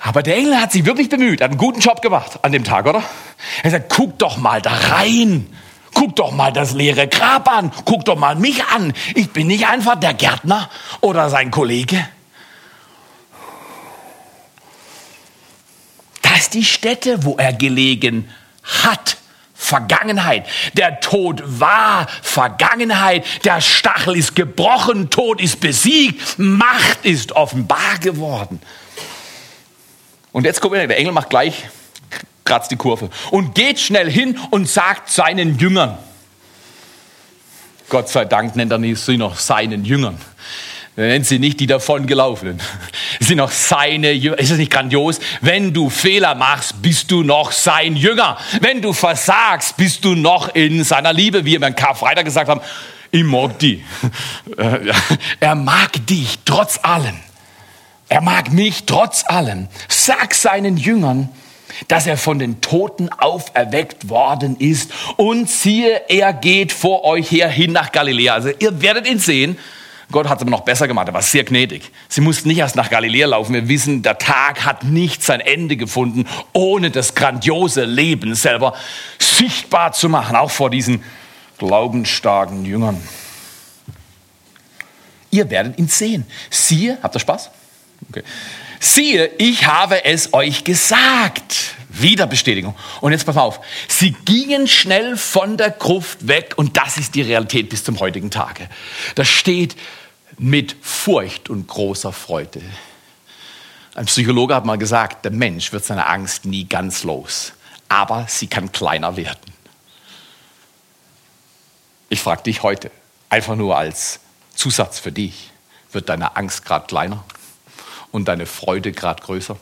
[0.00, 2.86] Aber der Engel hat sich wirklich bemüht, hat einen guten Job gemacht an dem Tag,
[2.86, 3.02] oder?
[3.62, 5.46] Er sagt, guck doch mal da rein.
[5.94, 7.72] Guck doch mal das leere Grab an.
[7.86, 8.92] Guck doch mal mich an.
[9.14, 10.68] Ich bin nicht einfach der Gärtner
[11.00, 12.06] oder sein Kollege.
[16.46, 18.30] Das ist die Stätte, wo er gelegen
[18.62, 19.16] hat.
[19.52, 20.46] Vergangenheit.
[20.74, 23.24] Der Tod war Vergangenheit.
[23.44, 25.10] Der Stachel ist gebrochen.
[25.10, 26.38] Tod ist besiegt.
[26.38, 28.60] Macht ist offenbar geworden.
[30.30, 31.68] Und jetzt kommt der Engel macht gleich,
[32.44, 35.98] kratzt die Kurve und geht schnell hin und sagt seinen Jüngern.
[37.88, 40.20] Gott sei Dank nennt er sie noch seinen Jüngern.
[40.96, 42.58] Er nennt sie nicht die davongelaufenen.
[43.20, 44.38] Sie sind noch seine Jünger.
[44.38, 45.20] Ist das nicht grandios?
[45.42, 48.38] Wenn du Fehler machst, bist du noch sein Jünger.
[48.60, 52.62] Wenn du versagst, bist du noch in seiner Liebe, wie wir beim Karfreitag gesagt haben.
[53.10, 53.84] Ich mag die.
[55.40, 57.16] Er mag dich trotz allem.
[58.08, 59.68] Er mag mich trotz allem.
[59.88, 61.28] Sag seinen Jüngern,
[61.88, 64.92] dass er von den Toten auferweckt worden ist.
[65.16, 68.34] Und siehe, er geht vor euch her hin nach Galiläa.
[68.34, 69.58] Also ihr werdet ihn sehen.
[70.12, 71.90] Gott hat es aber noch besser gemacht, er war sehr gnädig.
[72.08, 73.54] Sie mussten nicht erst nach Galiläa laufen.
[73.54, 78.74] Wir wissen, der Tag hat nicht sein Ende gefunden, ohne das grandiose Leben selber
[79.18, 81.02] sichtbar zu machen, auch vor diesen
[81.58, 83.00] glaubensstarken Jüngern.
[85.30, 86.24] Ihr werdet ihn sehen.
[86.50, 87.50] Siehe, habt ihr Spaß?
[88.08, 88.22] Okay.
[88.80, 91.74] Siehe, ich habe es euch gesagt.
[91.88, 92.74] Wieder Bestätigung.
[93.00, 93.60] Und jetzt pass auf.
[93.88, 98.30] Sie gingen schnell von der Gruft weg und das ist die Realität bis zum heutigen
[98.30, 98.68] Tage.
[99.14, 99.76] Da steht
[100.38, 102.60] mit Furcht und großer Freude.
[103.94, 107.54] Ein Psychologe hat mal gesagt, der Mensch wird seine Angst nie ganz los,
[107.88, 109.54] aber sie kann kleiner werden.
[112.10, 112.90] Ich frage dich heute,
[113.30, 114.20] einfach nur als
[114.54, 115.50] Zusatz für dich,
[115.92, 117.24] wird deine Angst gerade kleiner?
[118.16, 119.58] Und deine Freude gerade größer?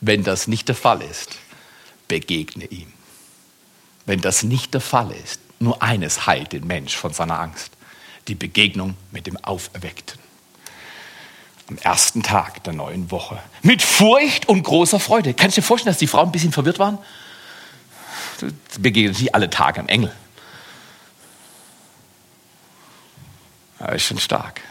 [0.00, 1.36] Wenn das nicht der Fall ist,
[2.08, 2.90] begegne ihm.
[4.06, 7.72] Wenn das nicht der Fall ist, nur eines heilt den Mensch von seiner Angst,
[8.26, 10.18] die Begegnung mit dem Auferweckten.
[11.68, 13.38] Am ersten Tag der neuen Woche.
[13.60, 15.34] Mit Furcht und großer Freude.
[15.34, 16.96] Kannst du dir vorstellen, dass die Frauen ein bisschen verwirrt waren?
[18.40, 18.50] Du
[18.80, 20.14] begegnest nicht alle Tage am Engel.
[23.78, 24.62] Das ist schon stark.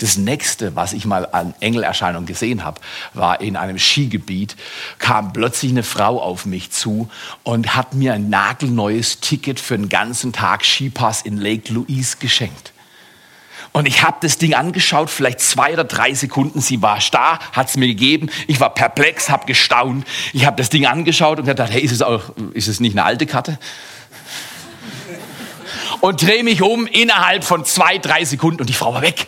[0.00, 2.80] Das nächste, was ich mal an Engelerscheinung gesehen habe,
[3.12, 4.56] war in einem Skigebiet,
[4.98, 7.10] kam plötzlich eine Frau auf mich zu
[7.42, 12.72] und hat mir ein nagelneues Ticket für einen ganzen Tag Skipass in Lake Louise geschenkt.
[13.72, 16.62] Und ich habe das Ding angeschaut, vielleicht zwei oder drei Sekunden.
[16.62, 18.30] Sie war da, hat es mir gegeben.
[18.46, 20.06] Ich war perplex, habe gestaunt.
[20.32, 23.04] Ich habe das Ding angeschaut und gedacht, hey, ist es, auch, ist es nicht eine
[23.04, 23.58] alte Karte?
[26.00, 29.26] Und drehe mich um innerhalb von zwei, drei Sekunden und die Frau war weg.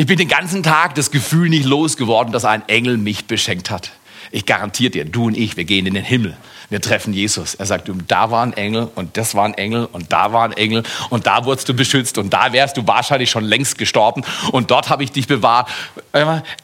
[0.00, 3.90] Ich bin den ganzen Tag das Gefühl nicht losgeworden, dass ein Engel mich beschenkt hat.
[4.30, 6.38] Ich garantiere dir, du und ich, wir gehen in den Himmel.
[6.70, 7.54] Wir treffen Jesus.
[7.54, 10.54] Er sagt, da war ein Engel und das war ein Engel und da war ein
[10.54, 14.70] Engel und da wurdest du beschützt und da wärst du wahrscheinlich schon längst gestorben und
[14.70, 15.68] dort habe ich dich bewahrt.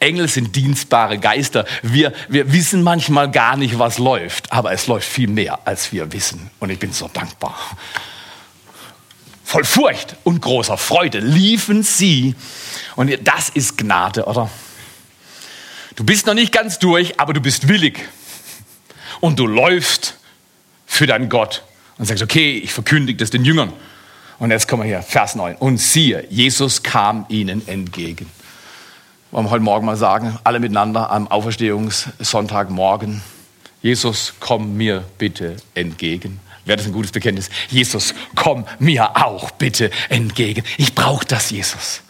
[0.00, 1.66] Engel sind dienstbare Geister.
[1.82, 6.10] Wir, wir wissen manchmal gar nicht, was läuft, aber es läuft viel mehr, als wir
[6.10, 6.50] wissen.
[6.58, 7.54] Und ich bin so dankbar
[9.46, 12.34] voll Furcht und großer Freude liefen sie.
[12.96, 14.50] Und das ist Gnade, oder?
[15.94, 18.00] Du bist noch nicht ganz durch, aber du bist willig.
[19.20, 20.16] Und du läufst
[20.84, 21.62] für deinen Gott
[21.96, 23.72] und sagst, okay, ich verkündige das den Jüngern.
[24.40, 25.54] Und jetzt kommen wir hier, Vers 9.
[25.54, 28.28] Und siehe, Jesus kam ihnen entgegen.
[29.30, 33.22] Wollen wir heute Morgen mal sagen, alle miteinander am Auferstehungssonntagmorgen.
[33.80, 36.40] Jesus, komm mir bitte entgegen.
[36.66, 37.48] Wäre das ein gutes Bekenntnis?
[37.68, 40.64] Jesus, komm mir auch bitte entgegen.
[40.76, 42.02] Ich brauche das, Jesus.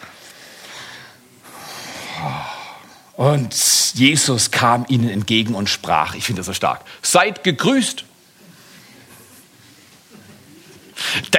[3.12, 3.54] Und
[3.94, 8.04] Jesus kam ihnen entgegen und sprach, ich finde das so stark, seid gegrüßt.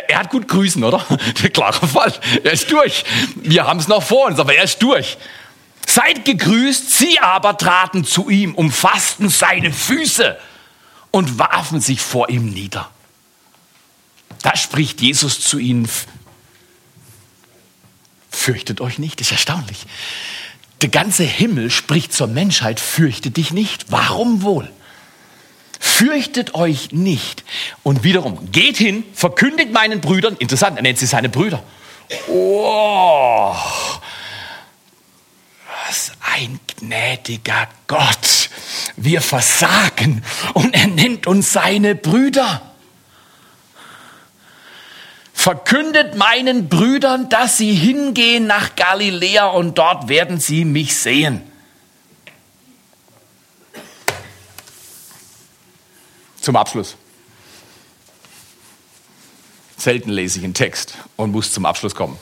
[0.07, 1.03] Er hat gut grüßen, oder?
[1.41, 2.13] Der klare Fall.
[2.43, 3.03] Er ist durch.
[3.35, 5.17] Wir haben es noch vor uns, aber er ist durch.
[5.87, 10.37] Seid gegrüßt, sie aber traten zu ihm, umfassten seine Füße
[11.09, 12.91] und warfen sich vor ihm nieder.
[14.41, 15.89] Da spricht Jesus zu ihnen,
[18.29, 19.85] fürchtet euch nicht, das ist erstaunlich.
[20.81, 23.85] Der ganze Himmel spricht zur Menschheit, fürchte dich nicht.
[23.89, 24.71] Warum wohl?
[25.79, 27.43] Fürchtet euch nicht.
[27.83, 31.63] Und wiederum, geht hin, verkündigt meinen Brüdern, interessant, er nennt sie seine Brüder.
[32.29, 33.55] Oh,
[35.87, 38.49] was ein gnädiger Gott.
[38.95, 40.23] Wir versagen
[40.53, 42.66] und er nennt uns seine Brüder.
[45.47, 51.41] Verkündet meinen Brüdern, dass sie hingehen nach Galiläa und dort werden sie mich sehen.
[56.41, 56.97] Zum Abschluss.
[59.77, 62.19] Selten lese ich einen Text und muss zum Abschluss kommen.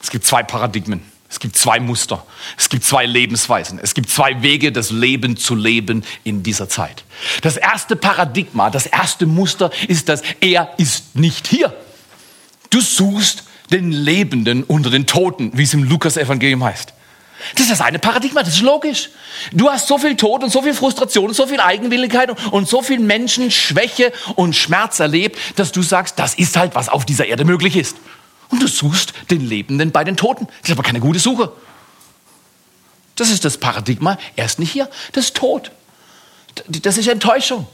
[0.00, 1.09] Es gibt zwei Paradigmen.
[1.30, 2.26] Es gibt zwei Muster.
[2.58, 3.78] Es gibt zwei Lebensweisen.
[3.80, 7.04] Es gibt zwei Wege, das Leben zu leben in dieser Zeit.
[7.42, 11.72] Das erste Paradigma, das erste Muster ist das, er ist nicht hier.
[12.70, 16.94] Du suchst den Lebenden unter den Toten, wie es im Lukas-Evangelium heißt.
[17.54, 19.10] Das ist das eine Paradigma, das ist logisch.
[19.52, 22.82] Du hast so viel Tod und so viel Frustration und so viel Eigenwilligkeit und so
[22.82, 27.44] viel Menschenschwäche und Schmerz erlebt, dass du sagst, das ist halt, was auf dieser Erde
[27.44, 27.96] möglich ist
[28.50, 30.46] und du suchst den Lebenden bei den Toten.
[30.46, 31.52] Das ist aber keine gute Suche.
[33.16, 34.18] Das ist das Paradigma.
[34.36, 34.88] Er ist nicht hier.
[35.12, 35.70] Das ist Tod.
[36.66, 37.66] Das ist Enttäuschung.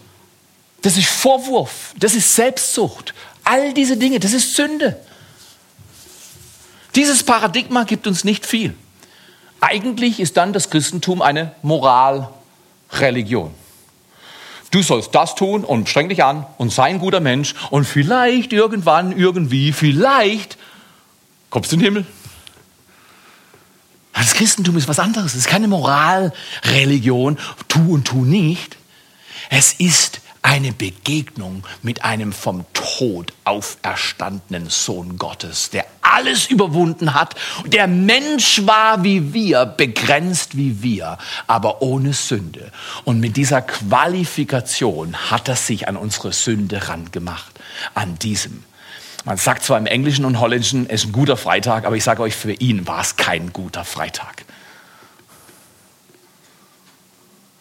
[0.83, 1.95] Das ist Vorwurf.
[1.99, 3.15] Das ist Selbstsucht.
[3.45, 5.01] All diese Dinge, das ist Sünde.
[6.95, 8.75] Dieses Paradigma gibt uns nicht viel.
[9.61, 13.55] Eigentlich ist dann das Christentum eine Moralreligion.
[14.71, 18.53] Du sollst das tun und streng dich an und sei ein guter Mensch und vielleicht
[18.53, 20.59] irgendwann, irgendwie, vielleicht
[21.51, 22.07] kommst du in den Himmel.
[24.13, 25.33] Das Christentum ist was anderes.
[25.33, 27.39] Es ist keine Moralreligion.
[27.69, 28.77] Tu und tu nicht.
[29.51, 35.85] Es ist eine Begegnung mit einem vom Tod auferstandenen Sohn Gottes, der
[36.17, 37.35] alles überwunden hat,
[37.67, 42.73] der Mensch war wie wir, begrenzt wie wir, aber ohne Sünde.
[43.05, 47.61] Und mit dieser Qualifikation hat er sich an unsere Sünde rangemacht,
[47.95, 48.65] an diesem.
[49.27, 52.23] Man sagt zwar im Englischen und Holländischen, es ist ein guter Freitag, aber ich sage
[52.23, 54.45] euch, für ihn war es kein guter Freitag.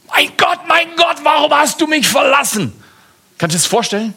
[0.07, 2.71] Mein Gott, mein Gott, warum hast du mich verlassen?
[3.37, 4.13] Kannst du das vorstellen?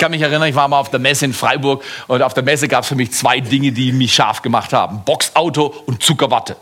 [0.00, 2.42] Ich kann mich erinnern, ich war mal auf der Messe in Freiburg und auf der
[2.42, 5.02] Messe gab es für mich zwei Dinge, die mich scharf gemacht haben.
[5.04, 6.56] Boxauto und Zuckerwatte.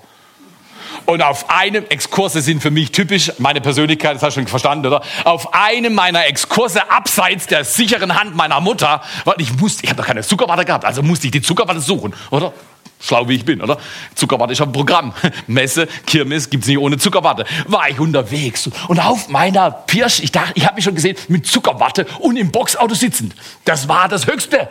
[1.07, 4.87] Und auf einem, Exkurse sind für mich typisch, meine Persönlichkeit, das hast du schon verstanden,
[4.87, 5.03] oder?
[5.23, 10.03] Auf einem meiner Exkurse abseits der sicheren Hand meiner Mutter, weil ich musste, ich habe
[10.03, 12.53] doch keine Zuckerwatte gehabt, also musste ich die Zuckerwatte suchen, oder?
[13.01, 13.79] Schlau wie ich bin, oder?
[14.15, 15.15] Zuckerwatte ist ein Programm.
[15.47, 17.45] Messe, Kirmes gibt's nicht ohne Zuckerwatte.
[17.67, 21.47] War ich unterwegs und auf meiner Pirsch, ich dachte, ich habe mich schon gesehen, mit
[21.47, 23.35] Zuckerwatte und im Boxauto sitzend.
[23.65, 24.69] Das war das Höchste.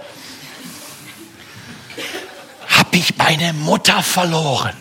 [2.78, 4.75] Hab ich meine Mutter verloren.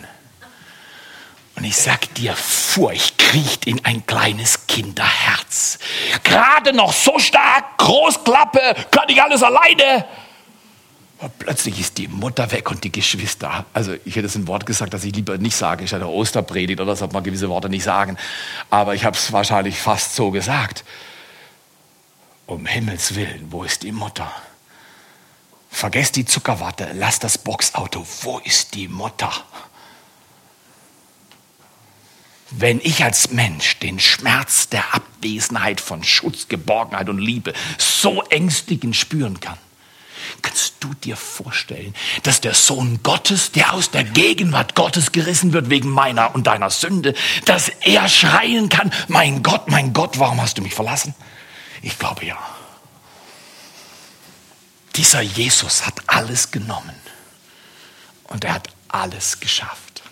[1.54, 5.78] Und ich sag dir, Furcht kriecht in ein kleines Kinderherz.
[6.22, 10.04] Gerade noch so stark, Großklappe, kann ich alles alleine.
[11.18, 13.64] Und plötzlich ist die Mutter weg und die Geschwister.
[13.72, 15.84] Also ich hätte es ein Wort gesagt, das ich lieber nicht sage.
[15.84, 18.18] Ich hatte Osterpredigt oder sollte man gewisse Worte nicht sagen.
[18.68, 20.84] Aber ich habe es wahrscheinlich fast so gesagt.
[22.44, 24.30] Um Himmels Willen, wo ist die Mutter?
[25.70, 28.06] Vergesst die Zuckerwatte, lass das Boxauto.
[28.22, 29.32] Wo ist die Mutter?
[32.50, 38.94] Wenn ich als Mensch den Schmerz der Abwesenheit von Schutz, Geborgenheit und Liebe so ängstigend
[38.94, 39.58] spüren kann,
[40.42, 45.70] Kannst du dir vorstellen, dass der Sohn Gottes, der aus der Gegenwart Gottes gerissen wird
[45.70, 47.14] wegen meiner und deiner Sünde,
[47.44, 51.14] dass er schreien kann, mein Gott, mein Gott, warum hast du mich verlassen?
[51.82, 52.38] Ich glaube ja.
[54.96, 56.94] Dieser Jesus hat alles genommen
[58.24, 60.02] und er hat alles geschafft.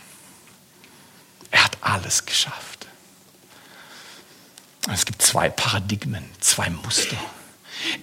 [1.51, 2.87] Er hat alles geschafft.
[4.93, 7.17] Es gibt zwei Paradigmen, zwei Muster.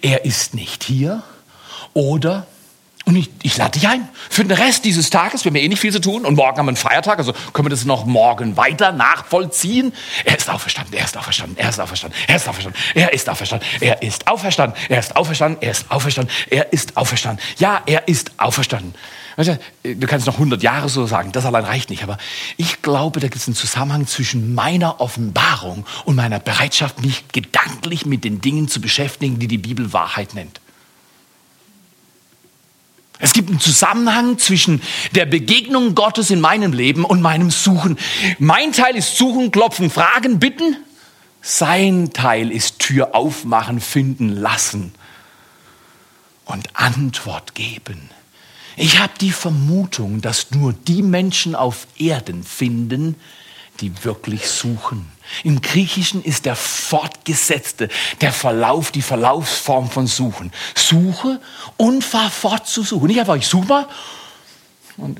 [0.01, 1.23] Er ist nicht hier
[1.93, 2.47] oder,
[3.05, 5.67] und ich, ich lade dich ein, für den Rest dieses Tages, wir haben ja eh
[5.67, 8.05] nicht viel zu tun und morgen haben wir einen Feiertag, also können wir das noch
[8.05, 9.91] morgen weiter nachvollziehen.
[10.23, 13.67] Er ist auferstanden, er ist auferstanden, er ist auferstanden, er ist auferstanden, er ist auferstanden,
[13.79, 17.43] er ist auferstanden, er ist auferstanden, er ist auferstanden, er ist auferstanden.
[17.57, 18.93] Ja, er ist auferstanden.
[19.83, 22.03] Du kannst noch 100 Jahre so sagen, das allein reicht nicht.
[22.03, 22.17] Aber
[22.57, 28.05] ich glaube, da gibt es einen Zusammenhang zwischen meiner Offenbarung und meiner Bereitschaft, mich gedanklich
[28.05, 30.61] mit den Dingen zu beschäftigen, die die Bibel Wahrheit nennt.
[33.21, 37.97] Es gibt einen Zusammenhang zwischen der Begegnung Gottes in meinem Leben und meinem Suchen.
[38.39, 40.75] Mein Teil ist Suchen, Klopfen, Fragen, Bitten.
[41.41, 44.93] Sein Teil ist Tür aufmachen, finden lassen
[46.45, 48.09] und Antwort geben.
[48.75, 53.15] Ich habe die Vermutung, dass nur die Menschen auf Erden finden,
[53.79, 55.11] die wirklich suchen.
[55.43, 60.51] Im Griechischen ist der fortgesetzte, der Verlauf, die Verlaufsform von Suchen.
[60.75, 61.39] Suche
[61.77, 63.07] und fahr fort zu suchen.
[63.07, 63.87] Nicht einfach, ich suche mal
[64.97, 65.19] und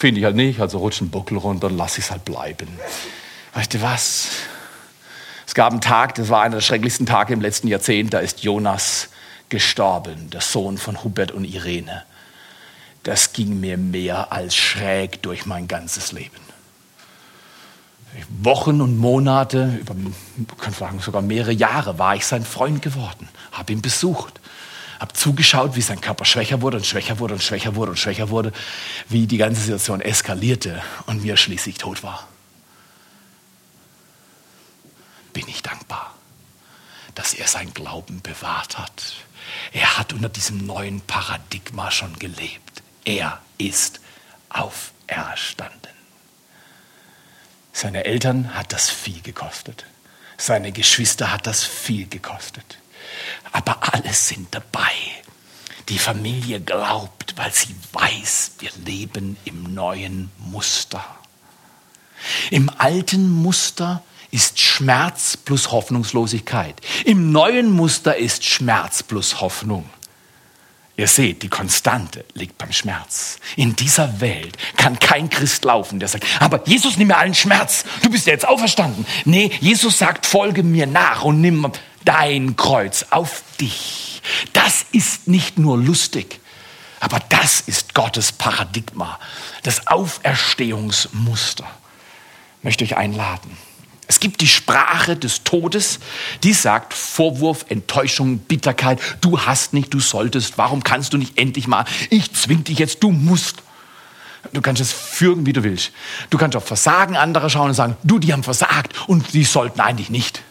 [0.00, 2.68] Finde ich halt nicht, also rutscht ein Buckel runter, dann lasse ich es halt bleiben.
[3.52, 4.28] Weißt du was?
[5.46, 8.42] Es gab einen Tag, das war einer der schrecklichsten Tage im letzten Jahrzehnt, da ist
[8.42, 9.10] Jonas
[9.50, 12.04] gestorben, der Sohn von Hubert und Irene.
[13.02, 16.49] Das ging mir mehr als schräg durch mein ganzes Leben.
[18.42, 19.94] Wochen und Monate, über,
[20.58, 24.40] kann sagen sogar mehrere Jahre, war ich sein Freund geworden, habe ihn besucht,
[24.98, 28.30] habe zugeschaut, wie sein Körper schwächer wurde und schwächer wurde und schwächer wurde und schwächer
[28.30, 28.52] wurde,
[29.08, 32.26] wie die ganze Situation eskalierte und er schließlich tot war.
[35.32, 36.14] Bin ich dankbar,
[37.14, 39.14] dass er sein Glauben bewahrt hat.
[39.72, 42.82] Er hat unter diesem neuen Paradigma schon gelebt.
[43.04, 44.00] Er ist
[44.48, 45.89] auferstanden.
[47.72, 49.86] Seine Eltern hat das viel gekostet.
[50.36, 52.78] Seine Geschwister hat das viel gekostet.
[53.52, 54.92] Aber alle sind dabei.
[55.88, 61.04] Die Familie glaubt, weil sie weiß, wir leben im neuen Muster.
[62.50, 66.80] Im alten Muster ist Schmerz plus Hoffnungslosigkeit.
[67.04, 69.88] Im neuen Muster ist Schmerz plus Hoffnung.
[71.00, 73.38] Ihr seht, die Konstante liegt beim Schmerz.
[73.56, 77.86] In dieser Welt kann kein Christ laufen, der sagt, aber Jesus, nimm mir allen Schmerz.
[78.02, 79.06] Du bist ja jetzt auferstanden.
[79.24, 81.72] Nee, Jesus sagt, folge mir nach und nimm
[82.04, 84.20] dein Kreuz auf dich.
[84.52, 86.38] Das ist nicht nur lustig,
[87.00, 89.18] aber das ist Gottes Paradigma,
[89.62, 91.64] das Auferstehungsmuster.
[92.58, 93.56] Ich möchte euch einladen.
[94.10, 96.00] Es gibt die Sprache des Todes,
[96.42, 98.98] die sagt Vorwurf, Enttäuschung, Bitterkeit.
[99.20, 100.58] Du hast nicht, du solltest.
[100.58, 101.84] Warum kannst du nicht endlich mal?
[102.10, 103.62] Ich zwing dich jetzt, du musst.
[104.52, 105.92] Du kannst es führen, wie du willst.
[106.28, 109.78] Du kannst auf Versagen anderer schauen und sagen, du, die haben versagt und die sollten
[109.78, 110.42] eigentlich nicht.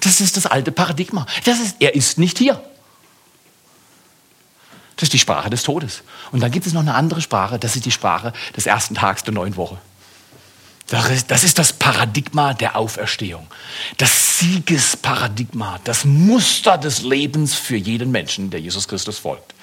[0.00, 1.26] Das ist das alte Paradigma.
[1.44, 2.54] Das ist, er ist nicht hier.
[4.96, 6.04] Das ist die Sprache des Todes.
[6.32, 9.24] Und dann gibt es noch eine andere Sprache, das ist die Sprache des ersten Tags
[9.24, 9.76] der neuen Woche.
[10.88, 13.46] Das ist das Paradigma der Auferstehung.
[13.98, 19.54] Das Siegesparadigma, das Muster des Lebens für jeden Menschen, der Jesus Christus folgt.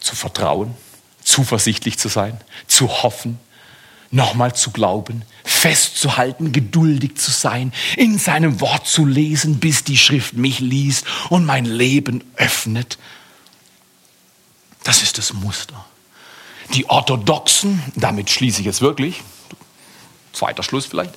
[0.00, 0.74] Zu vertrauen,
[1.22, 3.38] zuversichtlich zu sein, zu hoffen,
[4.10, 10.34] nochmal zu glauben, festzuhalten, geduldig zu sein, in seinem Wort zu lesen, bis die Schrift
[10.34, 12.98] mich liest und mein Leben öffnet.
[14.84, 15.86] Das ist das Muster.
[16.74, 19.22] Die Orthodoxen, damit schließe ich jetzt wirklich,
[20.32, 21.14] zweiter Schluss vielleicht,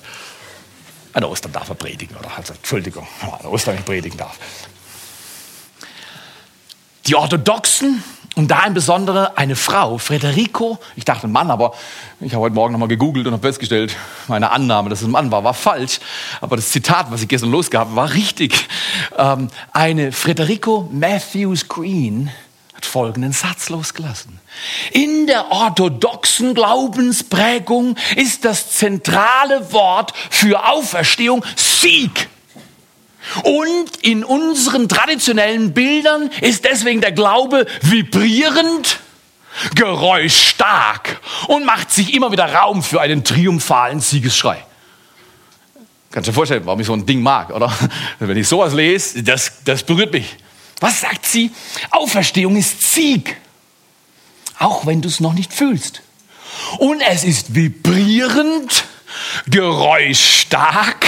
[1.12, 2.30] an Ostern darf er predigen, oder?
[2.36, 4.38] Also, Entschuldigung, an Ostern ich predigen darf.
[7.06, 8.02] Die Orthodoxen
[8.36, 11.74] und da im Besonderen eine Frau, Federico, ich dachte ein Mann, aber
[12.20, 13.96] ich habe heute Morgen nochmal gegoogelt und habe festgestellt,
[14.28, 15.98] meine Annahme, dass es ein Mann war, war falsch.
[16.40, 18.68] Aber das Zitat, was ich gestern losgehabt war richtig.
[19.18, 22.30] Ähm, eine Federico Matthews Green
[22.80, 24.40] hat folgenden Satz losgelassen.
[24.92, 32.28] In der orthodoxen Glaubensprägung ist das zentrale Wort für Auferstehung Sieg.
[33.44, 39.00] Und in unseren traditionellen Bildern ist deswegen der Glaube vibrierend,
[39.74, 44.64] geräuschstark und macht sich immer wieder Raum für einen triumphalen Siegesschrei.
[46.10, 47.70] Kannst du dir vorstellen, warum ich so ein Ding mag, oder?
[48.18, 50.38] Wenn ich sowas lese, das, das berührt mich.
[50.80, 51.50] Was sagt sie?
[51.90, 53.36] Auferstehung ist Sieg.
[54.58, 56.02] Auch wenn du es noch nicht fühlst.
[56.78, 58.84] Und es ist vibrierend,
[59.48, 61.06] geräuschstark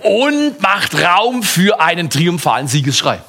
[0.00, 3.20] und macht Raum für einen triumphalen Siegesschrei.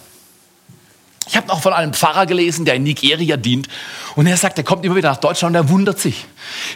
[1.27, 3.69] Ich habe noch von einem Pfarrer gelesen, der in Nigeria dient.
[4.15, 6.25] Und er sagt, er kommt immer wieder nach Deutschland und er wundert sich.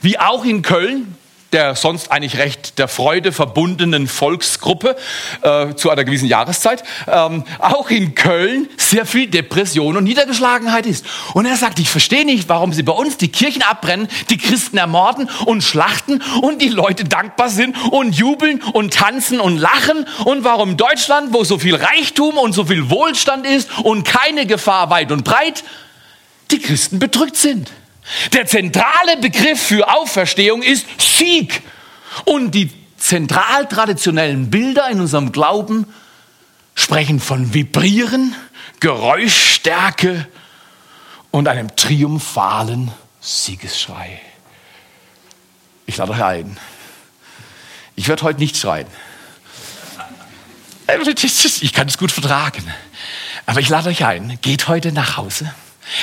[0.01, 1.16] Wie auch in Köln
[1.53, 4.95] der sonst eigentlich recht der Freude verbundenen Volksgruppe
[5.41, 11.05] äh, zu einer gewissen Jahreszeit, ähm, auch in Köln sehr viel Depression und Niedergeschlagenheit ist.
[11.33, 14.77] Und er sagt, ich verstehe nicht, warum sie bei uns die Kirchen abbrennen, die Christen
[14.77, 20.43] ermorden und schlachten und die Leute dankbar sind und jubeln und tanzen und lachen und
[20.43, 25.11] warum Deutschland, wo so viel Reichtum und so viel Wohlstand ist und keine Gefahr weit
[25.11, 25.63] und breit,
[26.51, 27.71] die Christen bedrückt sind.
[28.33, 31.61] Der zentrale Begriff für Auferstehung ist Sieg.
[32.25, 35.85] Und die zentral traditionellen Bilder in unserem Glauben
[36.75, 38.35] sprechen von Vibrieren,
[38.79, 40.27] Geräuschstärke
[41.31, 44.21] und einem triumphalen Siegesschrei.
[45.85, 46.57] Ich lade euch ein.
[47.95, 48.87] Ich werde heute nicht schreien.
[51.61, 52.63] Ich kann es gut vertragen.
[53.45, 55.53] Aber ich lade euch ein, geht heute nach Hause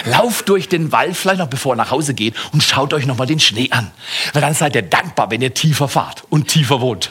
[0.05, 3.27] Lauft durch den Wald, vielleicht noch bevor ihr nach Hause geht, und schaut euch nochmal
[3.27, 3.91] den Schnee an.
[4.33, 7.11] Weil dann seid ihr dankbar, wenn ihr tiefer fahrt und tiefer wohnt.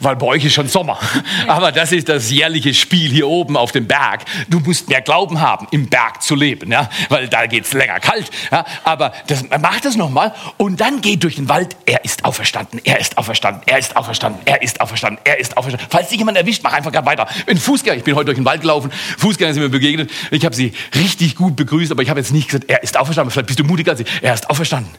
[0.00, 0.98] weil bei euch ist schon Sommer.
[1.46, 4.24] Aber das ist das jährliche Spiel hier oben auf dem Berg.
[4.48, 8.30] Du musst mehr Glauben haben, im Berg zu leben, ja, weil da geht's länger kalt.
[8.50, 8.64] Ja.
[8.84, 11.76] Aber das, mach das nochmal und dann geht durch den Wald.
[11.86, 15.88] Er ist auferstanden, er ist auferstanden, er ist auferstanden, er ist auferstanden, er ist auferstanden.
[15.90, 17.26] Falls sich jemand erwischt, mach einfach weiter.
[17.46, 20.10] Ein Fußgänger, ich bin heute durch den Wald gelaufen, Fußgänger sind mir begegnet.
[20.30, 23.32] Ich habe sie richtig gut begrüßt, aber ich habe jetzt nicht gesagt, er ist auferstanden.
[23.32, 24.06] Vielleicht bist du mutiger als ich.
[24.22, 24.94] Er ist auferstanden.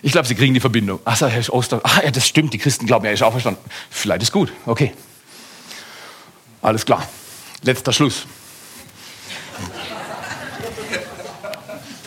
[0.00, 0.98] Ich glaube, Sie kriegen die Verbindung.
[1.04, 1.50] Ach, Herr ist.
[1.52, 2.54] Ach ja, das stimmt.
[2.54, 3.62] Die Christen glauben, er ist auferstanden.
[3.90, 4.50] Vielleicht ist gut.
[4.64, 4.94] Okay.
[6.62, 7.06] Alles klar.
[7.62, 8.24] Letzter Schluss.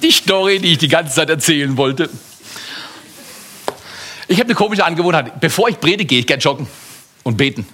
[0.01, 2.09] Die Story, die ich die ganze Zeit erzählen wollte.
[4.27, 5.39] Ich habe eine komische Angewohnheit.
[5.39, 6.65] Bevor ich predige, gehe ich gern joggen
[7.21, 7.67] und beten.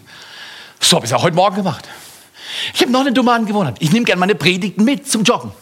[0.81, 1.87] So habe ich es auch heute Morgen gemacht.
[2.73, 3.77] Ich habe noch eine dumme Angewohnheit.
[3.79, 5.53] Ich nehme gern meine Predigten mit zum Joggen.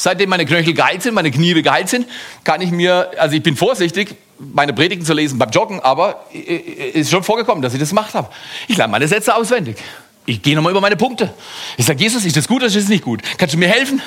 [0.00, 2.06] Seitdem meine Knöchel geheilt sind, meine Knie geheilt sind,
[2.42, 7.10] kann ich mir, also ich bin vorsichtig, meine Predigten zu lesen beim Joggen, aber ist
[7.10, 8.30] schon vorgekommen, dass ich das gemacht habe.
[8.66, 9.76] Ich lerne meine Sätze auswendig.
[10.24, 11.34] Ich gehe nochmal über meine Punkte.
[11.76, 13.20] Ich sage, Jesus, ist das gut oder ist das nicht gut?
[13.36, 14.00] Kannst du mir helfen?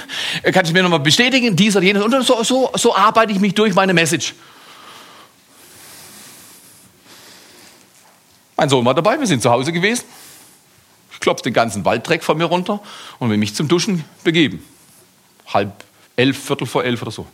[0.52, 2.02] Kannst du mir nochmal bestätigen, dies oder jenes?
[2.02, 4.34] Und so, so, so arbeite ich mich durch meine Message.
[8.58, 10.06] Mein Sohn war dabei, wir sind zu Hause gewesen.
[11.12, 12.82] Ich klopfe den ganzen Walddreck von mir runter
[13.20, 14.66] und will mich zum Duschen begeben
[15.54, 15.84] halb
[16.16, 17.26] elf, Viertel vor elf oder so.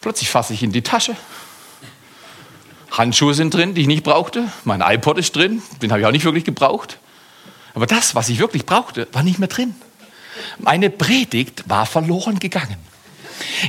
[0.00, 1.16] Plötzlich fasse ich in die Tasche.
[2.90, 4.50] Handschuhe sind drin, die ich nicht brauchte.
[4.64, 6.98] Mein iPod ist drin, den habe ich auch nicht wirklich gebraucht.
[7.74, 9.74] Aber das, was ich wirklich brauchte, war nicht mehr drin.
[10.58, 12.76] Meine Predigt war verloren gegangen.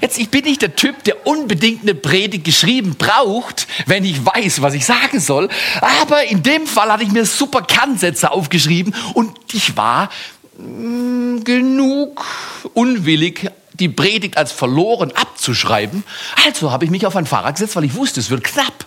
[0.02, 4.62] Jetzt, ich bin nicht der Typ, der unbedingt eine Predigt geschrieben braucht, wenn ich weiß,
[4.62, 5.50] was ich sagen soll.
[5.82, 10.10] Aber in dem Fall hatte ich mir super Kernsätze aufgeschrieben und ich war
[11.44, 12.26] genug
[12.74, 16.04] unwillig, die Predigt als verloren abzuschreiben.
[16.46, 18.86] Also habe ich mich auf ein Fahrrad gesetzt, weil ich wusste, es wird knapp.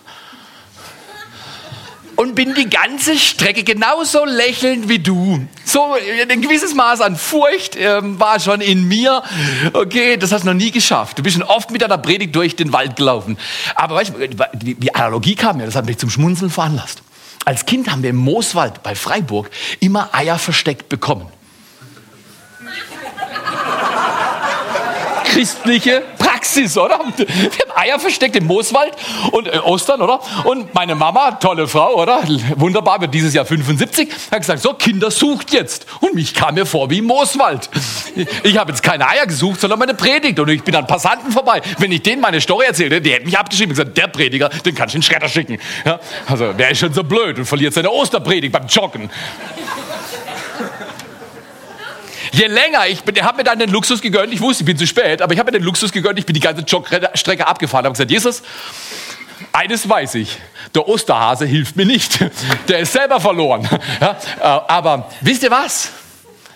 [2.15, 5.47] Und bin die ganze Strecke genauso lächelnd wie du.
[5.65, 5.95] So
[6.29, 9.23] ein gewisses Maß an Furcht ähm, war schon in mir.
[9.73, 11.17] Okay, das hast du noch nie geschafft.
[11.17, 13.35] Du bist schon oft mit deiner Predigt durch den Wald gelaufen.
[13.73, 17.01] Aber weißt du, die, die Analogie kam mir, das hat mich zum Schmunzeln veranlasst.
[17.45, 19.49] Als Kind haben wir im Mooswald bei Freiburg
[19.79, 21.27] immer Eier versteckt bekommen.
[25.33, 26.99] Christliche Praxis, oder?
[27.17, 28.93] Wir haben Eier versteckt im Mooswald
[29.31, 30.19] und äh, Ostern, oder?
[30.43, 32.21] Und meine Mama, tolle Frau, oder?
[32.55, 35.87] Wunderbar, wird dieses Jahr 75, hat gesagt, so, Kinder sucht jetzt.
[36.01, 37.69] Und mich kam mir vor wie im Mooswald.
[38.43, 40.39] Ich habe jetzt keine Eier gesucht, sondern meine Predigt.
[40.39, 41.61] Und ich bin an Passanten vorbei.
[41.79, 44.75] Wenn ich denen meine Story erzählte, die hätten mich abgeschrieben und gesagt, der Prediger, den
[44.75, 45.57] kannst du in den Schredder schicken.
[45.83, 45.99] Ja?
[46.27, 49.09] Also, wer ist schon so blöd und verliert seine Osterpredigt beim Joggen?
[52.33, 54.75] Je länger ich bin, ich habe mir dann den Luxus gegönnt, ich wusste, ich bin
[54.75, 57.85] zu spät, aber ich habe mir den Luxus gegönnt, ich bin die ganze Jogstrecke abgefahren,
[57.85, 58.41] habe gesagt, Jesus,
[59.51, 60.39] eines weiß ich,
[60.73, 62.25] der Osterhase hilft mir nicht,
[62.67, 63.69] der ist selber verloren.
[64.01, 65.91] Ja, äh, aber wisst ihr was?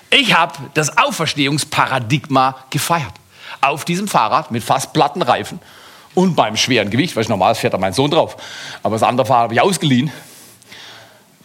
[0.09, 3.13] Ich habe das Auferstehungsparadigma gefeiert.
[3.61, 5.59] Auf diesem Fahrrad mit fast platten Reifen
[6.15, 8.35] und beim schweren Gewicht, weil ich normal fährt da mein Sohn drauf,
[8.81, 10.11] aber das andere Fahrrad habe ich ausgeliehen,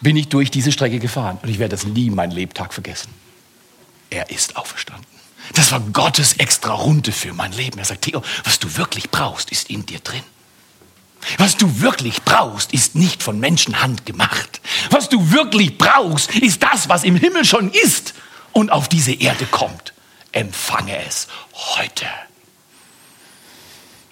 [0.01, 3.13] bin ich durch diese Strecke gefahren und ich werde das nie meinen Lebtag vergessen
[4.13, 5.05] er ist auferstanden.
[5.55, 7.77] Das war Gottes extra Runde für mein Leben.
[7.77, 10.23] Er sagt, Theo, was du wirklich brauchst, ist in dir drin.
[11.37, 14.61] Was du wirklich brauchst, ist nicht von Menschenhand gemacht.
[14.89, 18.13] Was du wirklich brauchst, ist das, was im Himmel schon ist
[18.51, 19.93] und auf diese Erde kommt.
[20.31, 22.05] Empfange es heute.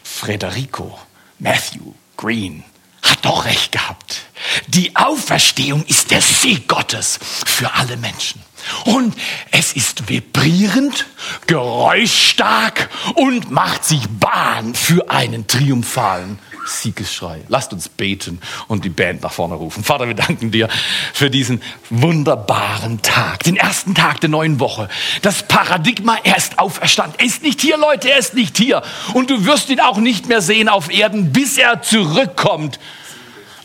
[0.03, 0.99] Frederico
[1.39, 2.63] Matthew Green
[3.01, 4.21] hat doch recht gehabt.
[4.67, 8.41] Die Auferstehung ist der Sieg Gottes für alle Menschen.
[8.85, 9.15] Und
[9.51, 11.05] es ist vibrierend,
[11.47, 17.41] geräuschstark und macht sich Bahn für einen triumphalen Siegesschrei.
[17.47, 19.83] Lasst uns beten und die Band nach vorne rufen.
[19.83, 20.69] Vater, wir danken dir
[21.13, 24.89] für diesen wunderbaren Tag, den ersten Tag der neuen Woche.
[25.21, 27.19] Das Paradigma, er ist auferstanden.
[27.19, 28.81] Er ist nicht hier, Leute, er ist nicht hier.
[29.13, 32.79] Und du wirst ihn auch nicht mehr sehen auf Erden, bis er zurückkommt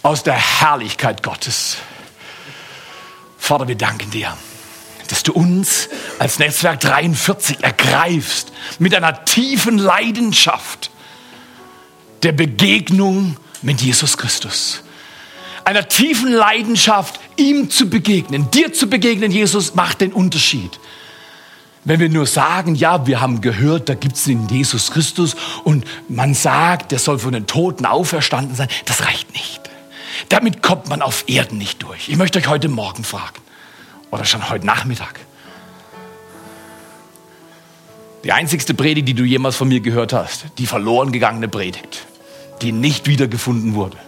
[0.03, 1.77] aus der Herrlichkeit Gottes.
[3.39, 4.37] Vater, wir danken dir
[5.13, 5.89] dass du uns
[6.19, 10.91] als Netzwerk 43 ergreifst mit einer tiefen Leidenschaft
[12.23, 14.83] der Begegnung mit Jesus Christus.
[15.65, 20.79] Einer tiefen Leidenschaft, ihm zu begegnen, dir zu begegnen, Jesus macht den Unterschied.
[21.85, 25.85] Wenn wir nur sagen, ja, wir haben gehört, da gibt es den Jesus Christus und
[26.09, 29.71] man sagt, der soll von den Toten auferstanden sein, das reicht nicht.
[30.29, 32.09] Damit kommt man auf Erden nicht durch.
[32.09, 33.37] Ich möchte euch heute Morgen fragen,
[34.11, 35.21] oder schon heute Nachmittag.
[38.25, 42.07] Die einzigste Predigt, die du jemals von mir gehört hast, die verloren gegangene Predigt,
[42.61, 43.99] die nicht wiedergefunden wurde,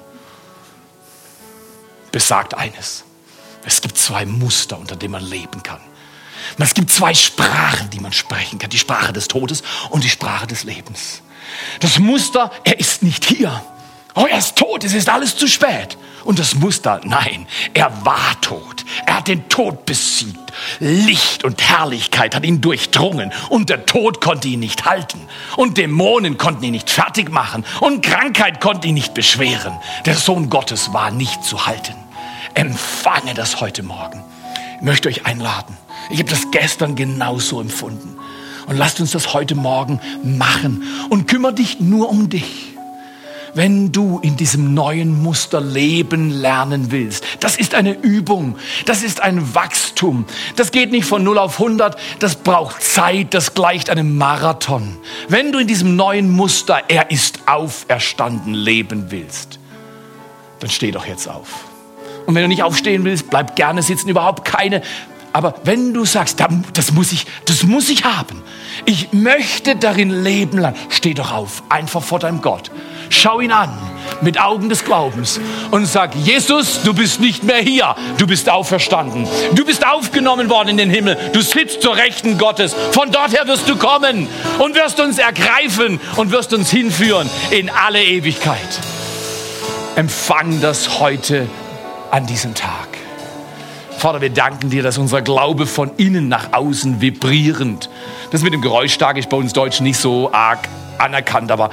[2.10, 3.04] besagt eines.
[3.64, 5.80] Es gibt zwei Muster, unter denen man leben kann.
[6.58, 8.70] Es gibt zwei Sprachen, die man sprechen kann.
[8.70, 11.22] Die Sprache des Todes und die Sprache des Lebens.
[11.80, 13.62] Das Muster, er ist nicht hier.
[14.20, 15.96] Oh, er ist tot, es ist alles zu spät.
[16.24, 18.84] Und das Muster, nein, er war tot.
[19.06, 20.52] Er hat den Tod besiegt.
[20.80, 23.32] Licht und Herrlichkeit hat ihn durchdrungen.
[23.48, 25.20] Und der Tod konnte ihn nicht halten.
[25.56, 27.64] Und Dämonen konnten ihn nicht fertig machen.
[27.80, 29.78] Und Krankheit konnte ihn nicht beschweren.
[30.04, 31.94] Der Sohn Gottes war nicht zu halten.
[32.54, 34.24] Empfange das heute Morgen.
[34.78, 35.76] Ich möchte euch einladen.
[36.10, 38.18] Ich habe das gestern genauso empfunden.
[38.66, 40.82] Und lasst uns das heute Morgen machen.
[41.08, 42.77] Und kümmere dich nur um dich
[43.54, 47.24] wenn du in diesem neuen Muster leben lernen willst.
[47.40, 50.24] Das ist eine Übung, das ist ein Wachstum.
[50.56, 54.96] Das geht nicht von 0 auf 100, das braucht Zeit, das gleicht einem Marathon.
[55.28, 59.58] Wenn du in diesem neuen Muster, er ist auferstanden, leben willst,
[60.60, 61.64] dann steh doch jetzt auf.
[62.26, 64.82] Und wenn du nicht aufstehen willst, bleib gerne sitzen, überhaupt keine
[65.32, 66.42] aber wenn du sagst,
[66.72, 68.42] das muss ich, das muss ich haben.
[68.86, 70.74] Ich möchte darin leben lang.
[70.88, 72.70] Steh doch auf, einfach vor deinem Gott.
[73.10, 73.70] Schau ihn an
[74.20, 75.40] mit Augen des Glaubens
[75.70, 77.94] und sag, Jesus, du bist nicht mehr hier.
[78.18, 79.26] Du bist auferstanden.
[79.54, 81.16] Du bist aufgenommen worden in den Himmel.
[81.32, 82.74] Du sitzt zur Rechten Gottes.
[82.92, 84.28] Von dort her wirst du kommen
[84.58, 88.80] und wirst uns ergreifen und wirst uns hinführen in alle Ewigkeit.
[89.96, 91.48] Empfang das heute
[92.10, 92.88] an diesem Tag.
[93.98, 97.90] Vater, wir danken dir, dass unser Glaube von innen nach außen vibrierend,
[98.30, 101.70] das mit dem Geräuschstark ist bei uns Deutschen nicht so arg anerkannt, aber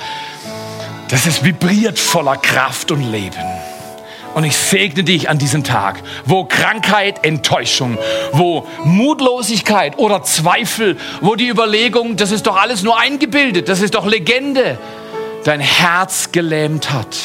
[1.10, 3.44] dass es vibriert voller Kraft und Leben.
[4.34, 7.98] Und ich segne dich an diesem Tag, wo Krankheit, Enttäuschung,
[8.34, 13.96] wo Mutlosigkeit oder Zweifel, wo die Überlegung, das ist doch alles nur eingebildet, das ist
[13.96, 14.78] doch Legende,
[15.46, 17.16] dein Herz gelähmt hat.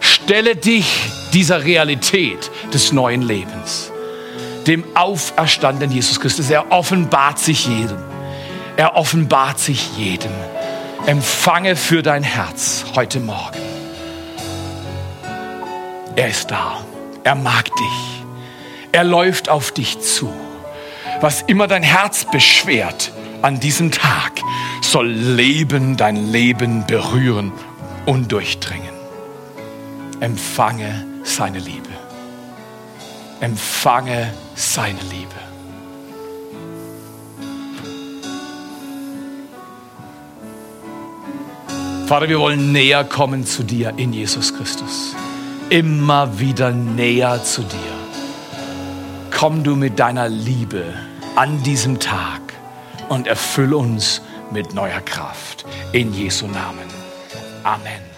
[0.00, 0.86] Stelle dich
[1.32, 3.90] dieser Realität des neuen Lebens
[4.66, 6.50] dem auferstandenen Jesus Christus.
[6.50, 7.98] Er offenbart sich jedem.
[8.76, 10.32] Er offenbart sich jedem.
[11.06, 13.58] Empfange für dein Herz heute Morgen.
[16.16, 16.78] Er ist da.
[17.24, 18.24] Er mag dich.
[18.90, 20.32] Er läuft auf dich zu.
[21.20, 24.32] Was immer dein Herz beschwert an diesem Tag,
[24.80, 27.52] soll Leben dein Leben berühren
[28.06, 28.94] und durchdringen.
[30.20, 31.90] Empfange seine Liebe.
[33.40, 35.43] Empfange seine Liebe.
[42.06, 45.16] Vater, wir wollen näher kommen zu dir in Jesus Christus.
[45.70, 47.94] Immer wieder näher zu dir.
[49.30, 50.84] Komm du mit deiner Liebe
[51.34, 52.42] an diesem Tag
[53.08, 54.20] und erfüll uns
[54.52, 55.64] mit neuer Kraft.
[55.92, 56.88] In Jesu Namen.
[57.62, 58.13] Amen.